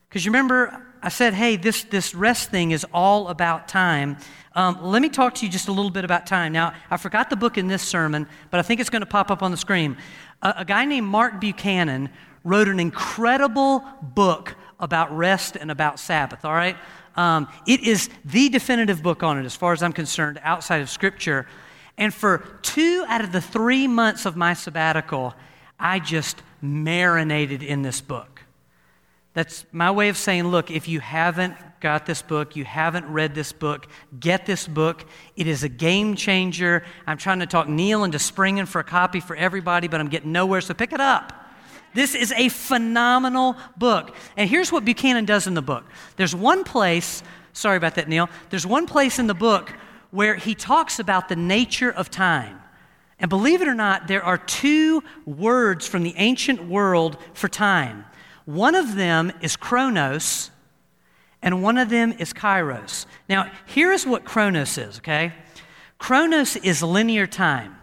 Because 0.07 0.25
you 0.25 0.31
remember, 0.31 0.85
I 1.03 1.09
said, 1.09 1.33
hey, 1.33 1.55
this, 1.55 1.83
this 1.83 2.13
rest 2.13 2.49
thing 2.49 2.71
is 2.71 2.85
all 2.93 3.29
about 3.29 3.67
time. 3.67 4.17
Um, 4.53 4.77
let 4.81 5.01
me 5.01 5.09
talk 5.09 5.35
to 5.35 5.45
you 5.45 5.51
just 5.51 5.67
a 5.67 5.71
little 5.71 5.91
bit 5.91 6.05
about 6.05 6.27
time. 6.27 6.51
Now, 6.51 6.73
I 6.89 6.97
forgot 6.97 7.29
the 7.29 7.35
book 7.35 7.57
in 7.57 7.67
this 7.67 7.81
sermon, 7.81 8.27
but 8.51 8.59
I 8.59 8.63
think 8.63 8.79
it's 8.79 8.89
going 8.89 9.01
to 9.01 9.07
pop 9.07 9.31
up 9.31 9.41
on 9.41 9.49
the 9.49 9.57
screen. 9.57 9.97
A, 10.41 10.65
guy 10.65 10.85
named 10.85 11.07
Mark 11.07 11.39
Buchanan 11.39 12.09
wrote 12.43 12.67
an 12.67 12.79
incredible 12.79 13.83
book 14.01 14.55
about 14.79 15.15
rest 15.15 15.55
and 15.55 15.71
about 15.71 15.99
Sabbath, 15.99 16.43
all 16.45 16.53
right? 16.53 16.75
Um, 17.15 17.47
it 17.67 17.81
is 17.81 18.09
the 18.25 18.49
definitive 18.49 19.01
book 19.01 19.23
on 19.23 19.37
it, 19.37 19.45
as 19.45 19.55
far 19.55 19.73
as 19.73 19.81
I'm 19.81 19.93
concerned, 19.93 20.39
outside 20.43 20.81
of 20.81 20.89
Scripture. 20.89 21.47
And 21.97 22.13
for 22.13 22.39
two 22.61 23.05
out 23.07 23.23
of 23.23 23.31
the 23.31 23.41
three 23.41 23.87
months 23.87 24.25
of 24.25 24.35
my 24.35 24.53
sabbatical, 24.53 25.33
I 25.79 25.99
just 25.99 26.41
marinated 26.61 27.63
in 27.63 27.81
this 27.81 28.01
book. 28.01 28.40
That's 29.33 29.65
my 29.71 29.91
way 29.91 30.09
of 30.09 30.17
saying, 30.17 30.47
look, 30.47 30.69
if 30.69 30.87
you 30.87 30.99
haven't 30.99 31.55
got 31.79 32.05
this 32.05 32.21
book, 32.21 32.55
you 32.55 32.65
haven't 32.65 33.05
read 33.07 33.33
this 33.33 33.53
book, 33.53 33.87
get 34.19 34.45
this 34.45 34.67
book. 34.67 35.05
It 35.35 35.47
is 35.47 35.63
a 35.63 35.69
game 35.69 36.15
changer. 36.15 36.83
I'm 37.07 37.17
trying 37.17 37.39
to 37.39 37.45
talk 37.45 37.67
Neil 37.67 38.03
into 38.03 38.19
springing 38.19 38.65
for 38.65 38.79
a 38.79 38.83
copy 38.83 39.19
for 39.19 39.35
everybody, 39.35 39.87
but 39.87 39.99
I'm 39.99 40.09
getting 40.09 40.31
nowhere, 40.31 40.61
so 40.61 40.73
pick 40.73 40.93
it 40.93 40.99
up. 40.99 41.33
This 41.93 42.15
is 42.15 42.31
a 42.33 42.49
phenomenal 42.49 43.57
book. 43.77 44.15
And 44.37 44.49
here's 44.49 44.71
what 44.71 44.85
Buchanan 44.85 45.25
does 45.25 45.47
in 45.47 45.53
the 45.53 45.61
book 45.61 45.83
there's 46.17 46.35
one 46.35 46.63
place, 46.63 47.23
sorry 47.53 47.77
about 47.77 47.95
that, 47.95 48.07
Neil, 48.07 48.29
there's 48.49 48.65
one 48.65 48.85
place 48.85 49.17
in 49.17 49.27
the 49.27 49.33
book 49.33 49.73
where 50.11 50.35
he 50.35 50.55
talks 50.55 50.99
about 50.99 51.29
the 51.29 51.35
nature 51.35 51.91
of 51.91 52.09
time. 52.09 52.59
And 53.17 53.29
believe 53.29 53.61
it 53.61 53.67
or 53.67 53.75
not, 53.75 54.07
there 54.07 54.23
are 54.23 54.37
two 54.37 55.03
words 55.25 55.87
from 55.87 56.03
the 56.03 56.13
ancient 56.17 56.65
world 56.65 57.17
for 57.33 57.47
time. 57.47 58.05
One 58.45 58.75
of 58.75 58.95
them 58.95 59.31
is 59.41 59.55
chronos, 59.55 60.51
and 61.41 61.63
one 61.63 61.77
of 61.77 61.89
them 61.89 62.13
is 62.13 62.33
kairos. 62.33 63.05
Now, 63.29 63.51
here 63.65 63.91
is 63.91 64.05
what 64.05 64.25
chronos 64.25 64.77
is, 64.77 64.97
okay? 64.99 65.33
Chronos 65.97 66.55
is 66.55 66.81
linear 66.81 67.27
time. 67.27 67.75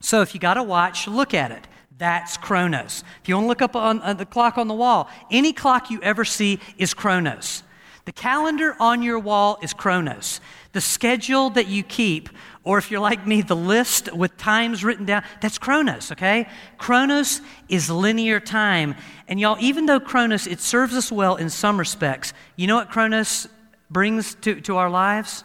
So 0.00 0.20
if 0.22 0.34
you 0.34 0.40
got 0.40 0.56
a 0.56 0.62
watch, 0.62 1.08
look 1.08 1.34
at 1.34 1.50
it. 1.50 1.66
That's 1.96 2.36
Chronos. 2.36 3.02
If 3.22 3.28
you 3.28 3.34
want 3.34 3.46
to 3.46 3.48
look 3.48 3.62
up 3.62 3.74
on 3.74 4.00
uh, 4.02 4.14
the 4.14 4.24
clock 4.24 4.56
on 4.56 4.68
the 4.68 4.74
wall, 4.74 5.08
any 5.30 5.52
clock 5.52 5.90
you 5.90 6.00
ever 6.02 6.24
see 6.24 6.60
is 6.76 6.94
Chronos. 6.94 7.64
The 8.04 8.12
calendar 8.12 8.76
on 8.78 9.02
your 9.02 9.18
wall 9.18 9.58
is 9.62 9.74
Chronos. 9.74 10.40
The 10.72 10.80
schedule 10.80 11.50
that 11.50 11.66
you 11.66 11.82
keep, 11.82 12.28
or 12.68 12.76
if 12.76 12.90
you're 12.90 13.00
like 13.00 13.26
me, 13.26 13.40
the 13.40 13.56
list 13.56 14.12
with 14.12 14.36
times 14.36 14.84
written 14.84 15.06
down, 15.06 15.22
that's 15.40 15.56
Chronos, 15.56 16.12
okay? 16.12 16.46
Chronos 16.76 17.40
is 17.70 17.88
linear 17.88 18.40
time. 18.40 18.94
And 19.26 19.40
y'all, 19.40 19.56
even 19.58 19.86
though 19.86 19.98
Chronos, 19.98 20.46
it 20.46 20.60
serves 20.60 20.94
us 20.94 21.10
well 21.10 21.36
in 21.36 21.48
some 21.48 21.78
respects, 21.78 22.34
you 22.56 22.66
know 22.66 22.76
what 22.76 22.90
Chronos 22.90 23.48
brings 23.88 24.34
to, 24.42 24.60
to 24.60 24.76
our 24.76 24.90
lives? 24.90 25.44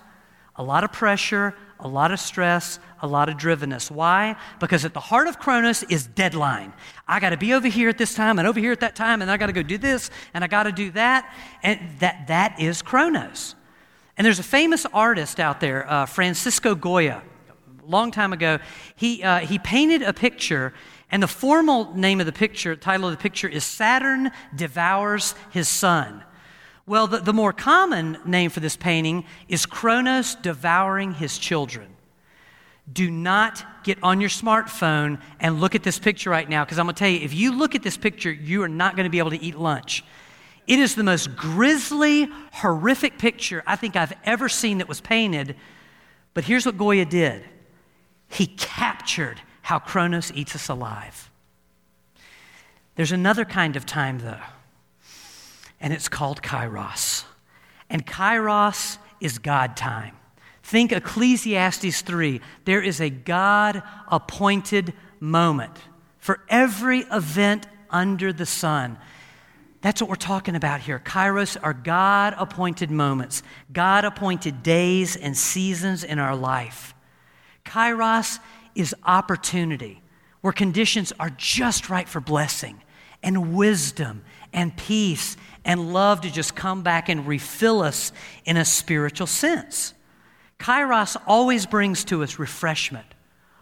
A 0.58 0.64
lot 0.64 0.84
of 0.84 0.92
pressure, 0.92 1.56
a 1.80 1.88
lot 1.88 2.12
of 2.12 2.20
stress, 2.20 2.78
a 3.02 3.08
lot 3.08 3.30
of 3.30 3.38
drivenness. 3.38 3.90
Why? 3.90 4.36
Because 4.60 4.84
at 4.84 4.94
the 4.94 5.00
heart 5.00 5.28
of 5.28 5.40
Chronos 5.40 5.84
is 5.84 6.06
deadline. 6.06 6.74
I 7.08 7.22
got 7.22 7.30
to 7.30 7.38
be 7.38 7.54
over 7.54 7.70
here 7.70 7.88
at 7.88 7.98
this 7.98 8.14
time 8.14 8.38
and 8.38 8.46
over 8.46 8.60
here 8.60 8.74
at 8.74 8.82
that 8.82 8.98
time, 8.98 9.22
and 9.22 9.32
I 9.32 9.38
got 9.38 9.48
to 9.48 9.54
go 9.54 9.64
do 9.64 9.78
this 9.78 10.12
and 10.34 10.44
I 10.44 10.48
got 10.48 10.64
to 10.64 10.74
do 10.74 10.92
that. 10.92 11.34
And 11.64 11.80
that, 12.00 12.28
that 12.28 12.60
is 12.60 12.82
Chronos. 12.82 13.56
And 14.18 14.26
there's 14.26 14.40
a 14.40 14.44
famous 14.44 14.86
artist 14.94 15.40
out 15.40 15.60
there, 15.60 15.90
uh, 15.90 16.06
Francisco 16.06 16.76
Goya, 16.76 17.24
a 17.84 17.90
long 17.90 18.12
time 18.12 18.32
ago. 18.32 18.60
He, 18.96 19.24
uh, 19.24 19.40
he 19.40 19.58
painted 19.58 20.04
a 20.04 20.14
picture, 20.14 20.74
and 21.10 21.24
the 21.24 21.28
formal 21.28 21.96
name 21.96 22.20
of 22.20 22.28
the 22.28 22.32
picture, 22.32 22.76
title 22.76 23.08
of 23.08 23.12
the 23.12 23.22
picture, 23.22 23.48
is 23.48 23.64
Saturn 23.64 24.32
Devours 24.56 25.34
His 25.52 25.68
Son. 25.68 26.24
Well, 26.86 27.08
the, 27.08 27.20
the 27.20 27.34
more 27.34 27.54
common 27.54 28.18
name 28.26 28.52
for 28.52 28.60
this 28.60 28.76
painting 28.76 29.26
is 29.48 29.66
Kronos 29.66 30.36
Devouring 30.36 31.14
His 31.14 31.38
Children. 31.38 31.88
Do 32.92 33.10
not 33.10 33.66
get 33.84 33.98
on 34.04 34.20
your 34.20 34.30
smartphone 34.30 35.20
and 35.40 35.60
look 35.60 35.74
at 35.74 35.84
this 35.84 35.98
picture 35.98 36.30
right 36.30 36.48
now, 36.48 36.66
because 36.66 36.78
I'm 36.78 36.86
going 36.86 36.96
to 36.96 37.00
tell 37.00 37.10
you, 37.10 37.22
if 37.22 37.34
you 37.34 37.58
look 37.58 37.74
at 37.74 37.82
this 37.82 37.98
picture, 37.98 38.32
you 38.32 38.62
are 38.62 38.68
not 38.68 38.96
going 38.96 39.06
to 39.06 39.10
be 39.10 39.20
able 39.20 39.32
to 39.32 39.42
eat 39.42 39.56
lunch. 39.56 40.04
It 40.66 40.80
is 40.80 40.96
the 40.96 41.04
most 41.04 41.36
grisly, 41.36 42.30
horrific 42.54 43.18
picture 43.18 43.64
I 43.68 43.76
think 43.76 43.96
I've 43.96 44.14
ever 44.24 44.48
seen 44.48 44.78
that 44.78 44.88
was 44.88 45.02
painted. 45.02 45.56
But 46.34 46.46
here's 46.46 46.66
what 46.66 46.78
Goya 46.78 47.06
did 47.06 47.44
he 48.30 48.48
captured 48.48 49.42
how 49.62 49.80
Kronos 49.80 50.32
eats 50.34 50.56
us 50.56 50.70
alive. 50.70 51.30
There's 52.96 53.12
another 53.12 53.46
kind 53.46 53.76
of 53.76 53.86
time, 53.86 54.20
though, 54.20 54.42
and 55.80 55.94
it's 55.94 56.10
called 56.10 56.42
Kairos. 56.42 57.26
And 57.90 58.06
Kairos 58.06 58.98
is 59.20 59.40
God 59.40 59.76
time. 59.78 60.16
Think 60.64 60.92
Ecclesiastes 60.92 62.02
3. 62.02 62.42
There 62.66 62.82
is 62.82 63.02
a 63.02 63.10
God 63.10 63.84
appointed 64.08 64.94
moment 65.20 65.76
for 66.18 66.40
every 66.50 67.00
event 67.12 67.68
under 67.90 68.32
the 68.32 68.46
sun. 68.46 68.98
That's 69.84 70.00
what 70.02 70.10
we're 70.10 70.16
talking 70.16 70.56
about 70.56 70.80
here. 70.80 70.98
Kairos 70.98 71.58
are 71.62 71.74
God 71.74 72.34
appointed 72.38 72.90
moments, 72.90 73.44
God 73.72 74.06
appointed 74.06 74.64
days 74.64 75.18
and 75.18 75.38
seasons 75.38 76.06
in 76.06 76.20
our 76.20 76.38
life. 76.38 76.96
Kairos 77.66 78.40
is 78.76 78.96
opportunity, 79.04 80.02
where 80.40 80.54
conditions 80.54 81.12
are 81.20 81.30
just 81.32 81.90
right 81.90 82.08
for 82.08 82.22
blessing 82.22 82.82
and 83.22 83.56
wisdom 83.56 84.24
and 84.54 84.76
peace 84.78 85.36
and 85.66 85.92
love 85.92 86.22
to 86.22 86.32
just 86.32 86.56
come 86.56 86.82
back 86.82 87.10
and 87.10 87.28
refill 87.28 87.82
us 87.82 88.14
in 88.46 88.56
a 88.56 88.64
spiritual 88.64 89.28
sense. 89.28 89.94
Kairos 90.60 91.22
always 91.28 91.66
brings 91.66 92.06
to 92.06 92.24
us 92.24 92.40
refreshment, 92.40 93.08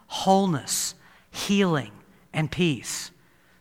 wholeness, 0.05 0.93
healing, 1.31 1.91
and 2.31 2.51
peace. 2.51 3.09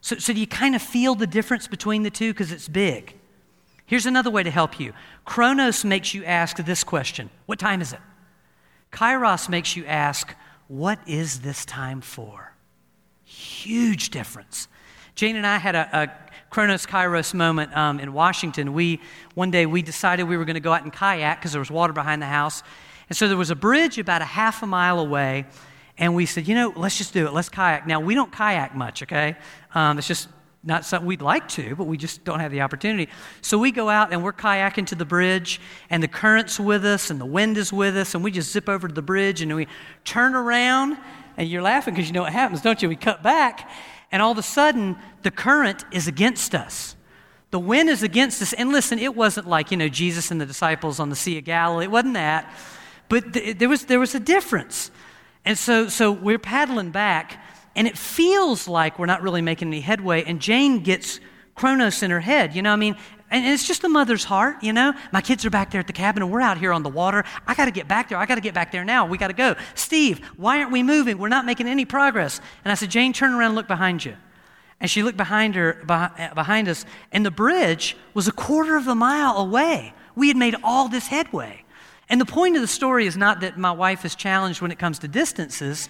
So, 0.00 0.16
so 0.16 0.33
do 0.33 0.40
you 0.40 0.47
kind 0.47 0.75
of 0.75 0.83
feel 0.83 1.14
the 1.14 1.26
difference 1.26 1.69
between 1.69 2.02
the 2.02 2.11
two? 2.11 2.33
Because 2.33 2.52
it's 2.52 2.69
big. 2.69 3.16
Here's 3.87 4.07
another 4.07 4.30
way 4.30 4.42
to 4.42 4.50
help 4.50 4.78
you 4.78 4.92
Chronos 5.25 5.85
makes 5.85 6.14
you 6.14 6.25
ask 6.25 6.57
this 6.57 6.85
question 6.85 7.30
What 7.47 7.59
time 7.59 7.80
is 7.83 7.92
it? 7.92 8.00
Kairos 8.92 9.49
makes 9.49 9.76
you 9.76 9.85
ask, 9.87 10.35
What 10.69 10.99
is 11.07 11.40
this 11.40 11.64
time 11.64 12.00
for? 12.00 12.54
Huge 13.25 14.11
difference. 14.11 14.69
Jane 15.14 15.37
and 15.37 15.47
I 15.47 15.59
had 15.59 15.75
a, 15.75 15.88
a 15.92 16.30
Chronos 16.50 16.87
Kairos 16.87 17.35
moment 17.35 17.76
um, 17.76 18.00
in 18.00 18.12
Washington. 18.12 18.73
We 18.73 19.00
one 19.35 19.50
day 19.50 19.66
we 19.66 19.83
decided 19.83 20.25
we 20.25 20.37
were 20.37 20.45
going 20.45 20.54
to 20.54 20.61
go 20.61 20.73
out 20.73 20.83
and 20.83 20.92
kayak 20.92 21.38
because 21.38 21.52
there 21.52 21.61
was 21.61 21.71
water 21.71 21.92
behind 21.92 22.23
the 22.23 22.26
house, 22.26 22.62
and 23.09 23.16
so 23.16 23.28
there 23.28 23.37
was 23.37 23.50
a 23.50 23.57
bridge 23.57 23.99
about 23.99 24.23
a 24.23 24.25
half 24.25 24.62
a 24.62 24.66
mile 24.66 24.99
away, 24.99 25.47
and 26.00 26.14
we 26.14 26.25
said, 26.26 26.49
you 26.49 26.54
know, 26.54 26.73
let's 26.75 26.97
just 26.97 27.12
do 27.12 27.26
it. 27.26 27.35
Let's 27.35 27.50
kayak. 27.50 27.87
Now, 27.87 28.00
we 28.00 28.14
don't 28.14 28.33
kayak 28.33 28.75
much, 28.75 29.02
okay? 29.02 29.37
Um, 29.75 29.99
it's 29.99 30.09
just 30.09 30.28
not 30.64 30.85
something 30.87 31.07
we'd 31.07 31.23
like 31.23 31.47
to, 31.49 31.76
but 31.76 31.85
we 31.85 31.99
just 31.99 32.25
don't 32.25 32.40
have 32.40 32.50
the 32.50 32.62
opportunity. 32.62 33.11
So 33.42 33.59
we 33.59 33.71
go 33.71 33.90
out 33.90 34.11
and 34.12 34.25
we're 34.25 34.33
kayaking 34.33 34.87
to 34.87 34.95
the 34.95 35.04
bridge, 35.04 35.61
and 35.90 36.02
the 36.02 36.09
current's 36.09 36.59
with 36.59 36.87
us, 36.87 37.11
and 37.11 37.21
the 37.21 37.26
wind 37.26 37.59
is 37.59 37.71
with 37.71 37.97
us, 37.99 38.14
and 38.14 38.25
we 38.25 38.30
just 38.30 38.50
zip 38.50 38.69
over 38.69 38.88
to 38.88 38.95
the 38.95 39.02
bridge, 39.02 39.42
and 39.42 39.54
we 39.54 39.69
turn 40.04 40.35
around, 40.35 40.97
and 41.37 41.49
you're 41.49 41.62
laughing 41.62 41.95
because 41.95 42.09
you 42.09 42.14
know 42.14 42.23
what 42.23 42.33
happens, 42.33 42.62
don't 42.62 42.80
you? 42.83 42.88
We 42.88 42.97
cut 42.97 43.23
back, 43.23 43.71
and 44.11 44.23
all 44.23 44.33
of 44.33 44.38
a 44.38 44.42
sudden, 44.42 44.97
the 45.23 45.30
current 45.30 45.85
is 45.92 46.09
against 46.09 46.54
us. 46.54 46.97
The 47.50 47.59
wind 47.59 47.90
is 47.90 48.02
against 48.02 48.40
us. 48.40 48.52
And 48.54 48.71
listen, 48.71 48.99
it 48.99 49.14
wasn't 49.14 49.49
like, 49.49 49.71
you 49.71 49.76
know, 49.76 49.88
Jesus 49.88 50.30
and 50.30 50.40
the 50.40 50.47
disciples 50.47 50.99
on 50.99 51.11
the 51.11 51.16
Sea 51.16 51.38
of 51.38 51.45
Galilee. 51.45 51.85
It 51.85 51.90
wasn't 51.90 52.14
that. 52.14 52.52
But 53.09 53.35
th- 53.35 53.59
there, 53.59 53.69
was, 53.69 53.87
there 53.87 53.99
was 53.99 54.14
a 54.14 54.21
difference. 54.21 54.90
And 55.44 55.56
so, 55.59 55.88
so 55.88 56.12
we're 56.12 56.38
paddling 56.38 56.90
back, 56.90 57.42
and 57.75 57.87
it 57.87 57.97
feels 57.97 58.68
like 58.68 58.99
we're 58.99 59.06
not 59.06 59.23
really 59.23 59.42
making 59.42 59.68
any 59.68 59.80
headway. 59.80 60.23
And 60.25 60.40
Jane 60.40 60.82
gets 60.82 61.20
Chronos 61.54 62.02
in 62.02 62.11
her 62.11 62.20
head. 62.20 62.54
You 62.54 62.62
know, 62.62 62.73
I 62.73 62.76
mean, 62.76 62.97
And 63.30 63.47
it's 63.47 63.66
just 63.66 63.85
a 63.85 63.88
mother's 63.88 64.25
heart, 64.25 64.62
you 64.62 64.73
know? 64.73 64.92
My 65.12 65.20
kids 65.20 65.47
are 65.47 65.50
back 65.50 65.70
there 65.70 65.80
at 65.80 65.87
the 65.87 65.92
cabin 65.92 66.23
and 66.23 66.32
we're 66.32 66.40
out 66.40 66.59
here 66.59 66.73
on 66.73 66.82
the 66.82 66.88
water. 66.88 67.25
I 67.47 67.54
got 67.54 67.66
to 67.66 67.70
get 67.70 67.87
back 67.87 68.09
there. 68.09 68.18
I 68.18 68.26
got 68.26 68.35
to 68.35 68.40
get 68.40 68.54
back 68.54 68.73
there 68.73 68.85
now. 68.85 69.06
We 69.06 69.18
got 69.18 69.28
to 69.28 69.35
go. 69.35 69.54
Steve, 69.75 70.20
why 70.37 70.59
aren't 70.59 70.73
we 70.73 70.82
moving? 70.82 71.16
We're 71.16 71.28
not 71.28 71.47
making 71.47 71.68
any 71.68 71.85
progress. 71.85 72.40
And 72.64 72.73
I 72.73 72.75
said, 72.75 72.90
Jane, 72.90 73.12
turn 73.12 73.32
around 73.32 73.50
and 73.50 73.54
look 73.54 73.68
behind 73.68 74.04
you. 74.04 74.16
And 74.80 74.90
she 74.90 75.02
looked 75.02 75.16
behind 75.16 75.54
her, 75.54 75.80
uh, 75.88 76.35
behind 76.35 76.68
us, 76.68 76.85
and 77.12 77.25
the 77.25 77.30
bridge 77.30 77.97
was 78.14 78.26
a 78.26 78.32
quarter 78.32 78.76
of 78.76 78.88
a 78.88 78.94
mile 78.94 79.37
away. 79.37 79.94
We 80.16 80.28
had 80.28 80.37
made 80.37 80.56
all 80.64 80.88
this 80.88 81.06
headway. 81.06 81.64
And 82.11 82.21
the 82.21 82.26
point 82.26 82.57
of 82.57 82.61
the 82.61 82.69
story 82.69 83.07
is 83.07 83.17
not 83.17 83.40
that 83.40 83.57
my 83.57 83.71
wife 83.71 84.05
is 84.05 84.17
challenged 84.17 84.61
when 84.61 84.73
it 84.73 84.79
comes 84.79 84.99
to 84.99 85.09
distances, 85.09 85.88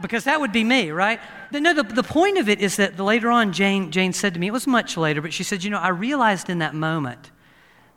because 0.00 0.24
that 0.24 0.40
would 0.40 0.52
be 0.52 0.62
me, 0.62 0.92
right? 0.92 1.20
No, 1.50 1.74
the, 1.74 1.82
the 1.82 2.02
point 2.04 2.38
of 2.38 2.48
it 2.48 2.60
is 2.60 2.76
that 2.76 2.98
later 2.98 3.30
on, 3.30 3.52
Jane, 3.52 3.90
Jane 3.90 4.12
said 4.12 4.34
to 4.34 4.40
me, 4.40 4.46
it 4.46 4.52
was 4.52 4.66
much 4.66 4.96
later, 4.96 5.20
but 5.20 5.32
she 5.32 5.42
said, 5.42 5.64
You 5.64 5.70
know, 5.70 5.78
I 5.78 5.88
realized 5.88 6.48
in 6.48 6.60
that 6.60 6.74
moment 6.74 7.30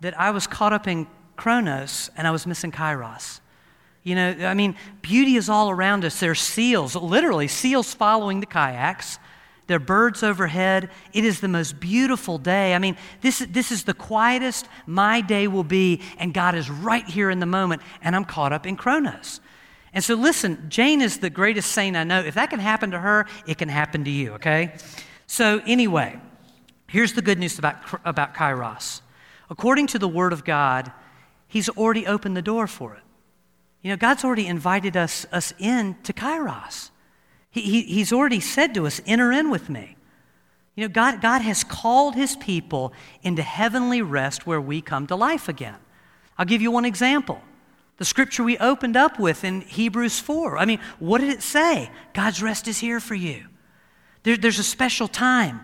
that 0.01 0.19
I 0.19 0.31
was 0.31 0.47
caught 0.47 0.73
up 0.73 0.87
in 0.87 1.07
Chronos 1.37 2.09
and 2.17 2.27
I 2.27 2.31
was 2.31 2.45
missing 2.47 2.71
Kairos. 2.71 3.39
You 4.03 4.15
know, 4.15 4.35
I 4.41 4.53
mean, 4.53 4.75
beauty 5.01 5.35
is 5.35 5.49
all 5.49 5.69
around 5.69 6.03
us. 6.03 6.19
There's 6.19 6.39
seals, 6.39 6.95
literally, 6.95 7.47
seals 7.47 7.93
following 7.93 8.39
the 8.39 8.45
kayaks. 8.45 9.17
There 9.67 9.77
are 9.77 9.79
birds 9.79 10.21
overhead. 10.21 10.89
It 11.13 11.25
is 11.25 11.39
the 11.39 11.47
most 11.47 11.79
beautiful 11.79 12.37
day. 12.37 12.75
I 12.75 12.79
mean, 12.79 12.97
this, 13.21 13.39
this 13.39 13.71
is 13.71 13.83
the 13.83 13.93
quietest 13.93 14.67
my 14.85 15.21
day 15.21 15.47
will 15.47 15.63
be, 15.63 16.01
and 16.17 16.33
God 16.33 16.55
is 16.55 16.69
right 16.69 17.05
here 17.05 17.29
in 17.31 17.39
the 17.39 17.45
moment, 17.45 17.81
and 18.01 18.15
I'm 18.15 18.25
caught 18.25 18.53
up 18.53 18.67
in 18.67 18.75
Chronos. 18.75 19.39
And 19.91 20.03
so, 20.03 20.13
listen, 20.15 20.65
Jane 20.69 21.01
is 21.01 21.19
the 21.19 21.29
greatest 21.29 21.71
saint 21.71 21.95
I 21.95 22.03
know. 22.03 22.19
If 22.19 22.35
that 22.35 22.49
can 22.49 22.59
happen 22.59 22.91
to 22.91 22.99
her, 22.99 23.25
it 23.47 23.57
can 23.57 23.69
happen 23.69 24.03
to 24.03 24.11
you, 24.11 24.33
okay? 24.33 24.75
So, 25.25 25.61
anyway, 25.65 26.19
here's 26.87 27.13
the 27.13 27.21
good 27.21 27.39
news 27.39 27.57
about, 27.57 27.77
about 28.03 28.35
Kairos. 28.35 29.01
According 29.49 29.87
to 29.87 29.99
the 29.99 30.07
Word 30.07 30.33
of 30.33 30.43
God, 30.43 30.91
He's 31.47 31.69
already 31.69 32.05
opened 32.05 32.35
the 32.35 32.41
door 32.41 32.67
for 32.67 32.95
it. 32.95 33.01
You 33.81 33.91
know, 33.91 33.97
God's 33.97 34.23
already 34.23 34.47
invited 34.47 34.97
us, 34.97 35.25
us 35.31 35.53
in 35.57 35.95
to 36.03 36.11
Kairos. 36.11 36.89
He, 37.55 37.61
he, 37.61 37.81
he's 37.83 38.11
already 38.11 38.41
said 38.41 38.73
to 38.73 38.85
us, 38.85 38.99
enter 39.05 39.31
in 39.31 39.49
with 39.49 39.69
me. 39.69 39.95
You 40.75 40.83
know, 40.83 40.93
God, 40.93 41.21
God 41.21 41.41
has 41.41 41.63
called 41.63 42.13
His 42.13 42.35
people 42.35 42.91
into 43.23 43.41
heavenly 43.41 44.01
rest 44.01 44.45
where 44.45 44.59
we 44.59 44.81
come 44.81 45.07
to 45.07 45.15
life 45.15 45.47
again. 45.47 45.77
I'll 46.37 46.45
give 46.45 46.61
you 46.61 46.69
one 46.69 46.83
example. 46.83 47.41
The 47.95 48.03
scripture 48.03 48.43
we 48.43 48.57
opened 48.57 48.97
up 48.97 49.19
with 49.19 49.45
in 49.45 49.61
Hebrews 49.61 50.19
4. 50.19 50.57
I 50.57 50.65
mean, 50.65 50.81
what 50.99 51.21
did 51.21 51.29
it 51.29 51.41
say? 51.41 51.89
God's 52.13 52.43
rest 52.43 52.67
is 52.67 52.77
here 52.77 52.99
for 52.99 53.15
you. 53.15 53.45
There, 54.23 54.35
there's 54.35 54.59
a 54.59 54.63
special 54.63 55.07
time, 55.07 55.61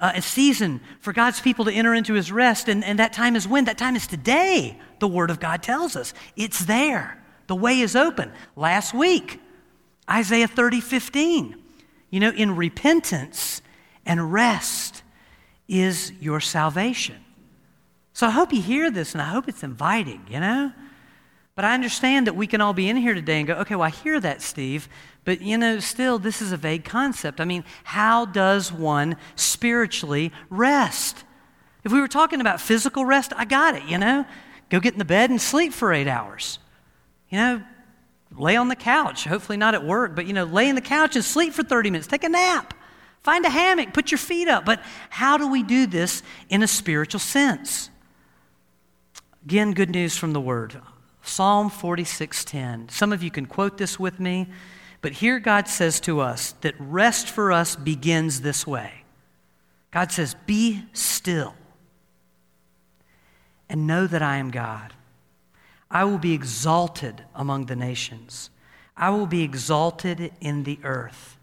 uh, 0.00 0.12
a 0.14 0.22
season 0.22 0.80
for 1.00 1.12
God's 1.12 1.42
people 1.42 1.66
to 1.66 1.70
enter 1.70 1.92
into 1.92 2.14
his 2.14 2.32
rest, 2.32 2.70
and, 2.70 2.82
and 2.82 2.98
that 2.98 3.12
time 3.12 3.36
is 3.36 3.46
when? 3.46 3.66
That 3.66 3.76
time 3.76 3.94
is 3.94 4.06
today, 4.06 4.80
the 5.00 5.08
Word 5.08 5.28
of 5.28 5.38
God 5.38 5.62
tells 5.62 5.96
us. 5.96 6.14
It's 6.34 6.64
there. 6.64 7.22
The 7.46 7.56
way 7.56 7.80
is 7.80 7.94
open. 7.94 8.32
Last 8.56 8.94
week, 8.94 9.38
Isaiah 10.10 10.48
30, 10.48 10.80
15. 10.80 11.56
You 12.10 12.20
know, 12.20 12.30
in 12.30 12.56
repentance 12.56 13.62
and 14.04 14.32
rest 14.32 15.02
is 15.68 16.12
your 16.20 16.40
salvation. 16.40 17.16
So 18.12 18.26
I 18.26 18.30
hope 18.30 18.52
you 18.52 18.62
hear 18.62 18.90
this 18.90 19.12
and 19.12 19.20
I 19.20 19.26
hope 19.26 19.48
it's 19.48 19.62
inviting, 19.62 20.22
you 20.30 20.40
know? 20.40 20.72
But 21.54 21.64
I 21.64 21.74
understand 21.74 22.26
that 22.26 22.36
we 22.36 22.46
can 22.46 22.60
all 22.60 22.72
be 22.72 22.88
in 22.88 22.96
here 22.96 23.14
today 23.14 23.38
and 23.38 23.46
go, 23.46 23.54
okay, 23.54 23.74
well, 23.74 23.86
I 23.86 23.90
hear 23.90 24.20
that, 24.20 24.42
Steve, 24.42 24.88
but 25.24 25.40
you 25.40 25.58
know, 25.58 25.80
still, 25.80 26.18
this 26.18 26.40
is 26.40 26.52
a 26.52 26.56
vague 26.56 26.84
concept. 26.84 27.40
I 27.40 27.44
mean, 27.44 27.64
how 27.84 28.26
does 28.26 28.72
one 28.72 29.16
spiritually 29.34 30.32
rest? 30.50 31.24
If 31.82 31.92
we 31.92 32.00
were 32.00 32.08
talking 32.08 32.40
about 32.40 32.60
physical 32.60 33.04
rest, 33.04 33.32
I 33.36 33.44
got 33.44 33.74
it, 33.74 33.84
you 33.84 33.98
know? 33.98 34.26
Go 34.68 34.80
get 34.80 34.92
in 34.92 34.98
the 34.98 35.04
bed 35.04 35.30
and 35.30 35.40
sleep 35.40 35.72
for 35.72 35.92
eight 35.92 36.08
hours. 36.08 36.58
You 37.30 37.38
know, 37.38 37.62
lay 38.36 38.56
on 38.56 38.68
the 38.68 38.76
couch, 38.76 39.24
hopefully 39.24 39.58
not 39.58 39.74
at 39.74 39.84
work, 39.84 40.14
but 40.14 40.26
you 40.26 40.32
know, 40.32 40.44
lay 40.44 40.68
in 40.68 40.74
the 40.74 40.80
couch 40.80 41.16
and 41.16 41.24
sleep 41.24 41.52
for 41.52 41.62
30 41.62 41.90
minutes, 41.90 42.06
take 42.06 42.24
a 42.24 42.28
nap. 42.28 42.74
Find 43.22 43.44
a 43.44 43.50
hammock, 43.50 43.92
put 43.92 44.12
your 44.12 44.18
feet 44.18 44.46
up. 44.46 44.64
But 44.64 44.80
how 45.10 45.36
do 45.36 45.48
we 45.48 45.64
do 45.64 45.88
this 45.88 46.22
in 46.48 46.62
a 46.62 46.68
spiritual 46.68 47.18
sense? 47.18 47.90
Again, 49.44 49.72
good 49.72 49.90
news 49.90 50.16
from 50.16 50.32
the 50.32 50.40
Word. 50.40 50.80
Psalm 51.22 51.68
46:10. 51.68 52.88
Some 52.88 53.12
of 53.12 53.24
you 53.24 53.32
can 53.32 53.46
quote 53.46 53.78
this 53.78 53.98
with 53.98 54.20
me, 54.20 54.48
but 55.00 55.10
here 55.10 55.40
God 55.40 55.66
says 55.66 55.98
to 56.00 56.20
us 56.20 56.52
that 56.60 56.76
rest 56.78 57.28
for 57.28 57.50
us 57.50 57.74
begins 57.74 58.42
this 58.42 58.64
way. 58.64 59.02
God 59.90 60.12
says, 60.12 60.36
"Be 60.46 60.86
still 60.92 61.56
and 63.68 63.86
know 63.86 64.06
that 64.06 64.22
I 64.22 64.36
am 64.36 64.50
God. 64.50 64.94
I 65.90 66.04
will 66.04 66.18
be 66.18 66.32
exalted 66.32 67.24
among 67.34 67.66
the 67.66 67.76
nations. 67.76 68.50
I 68.96 69.10
will 69.10 69.26
be 69.26 69.42
exalted 69.42 70.32
in 70.40 70.64
the 70.64 70.78
earth." 70.82 71.36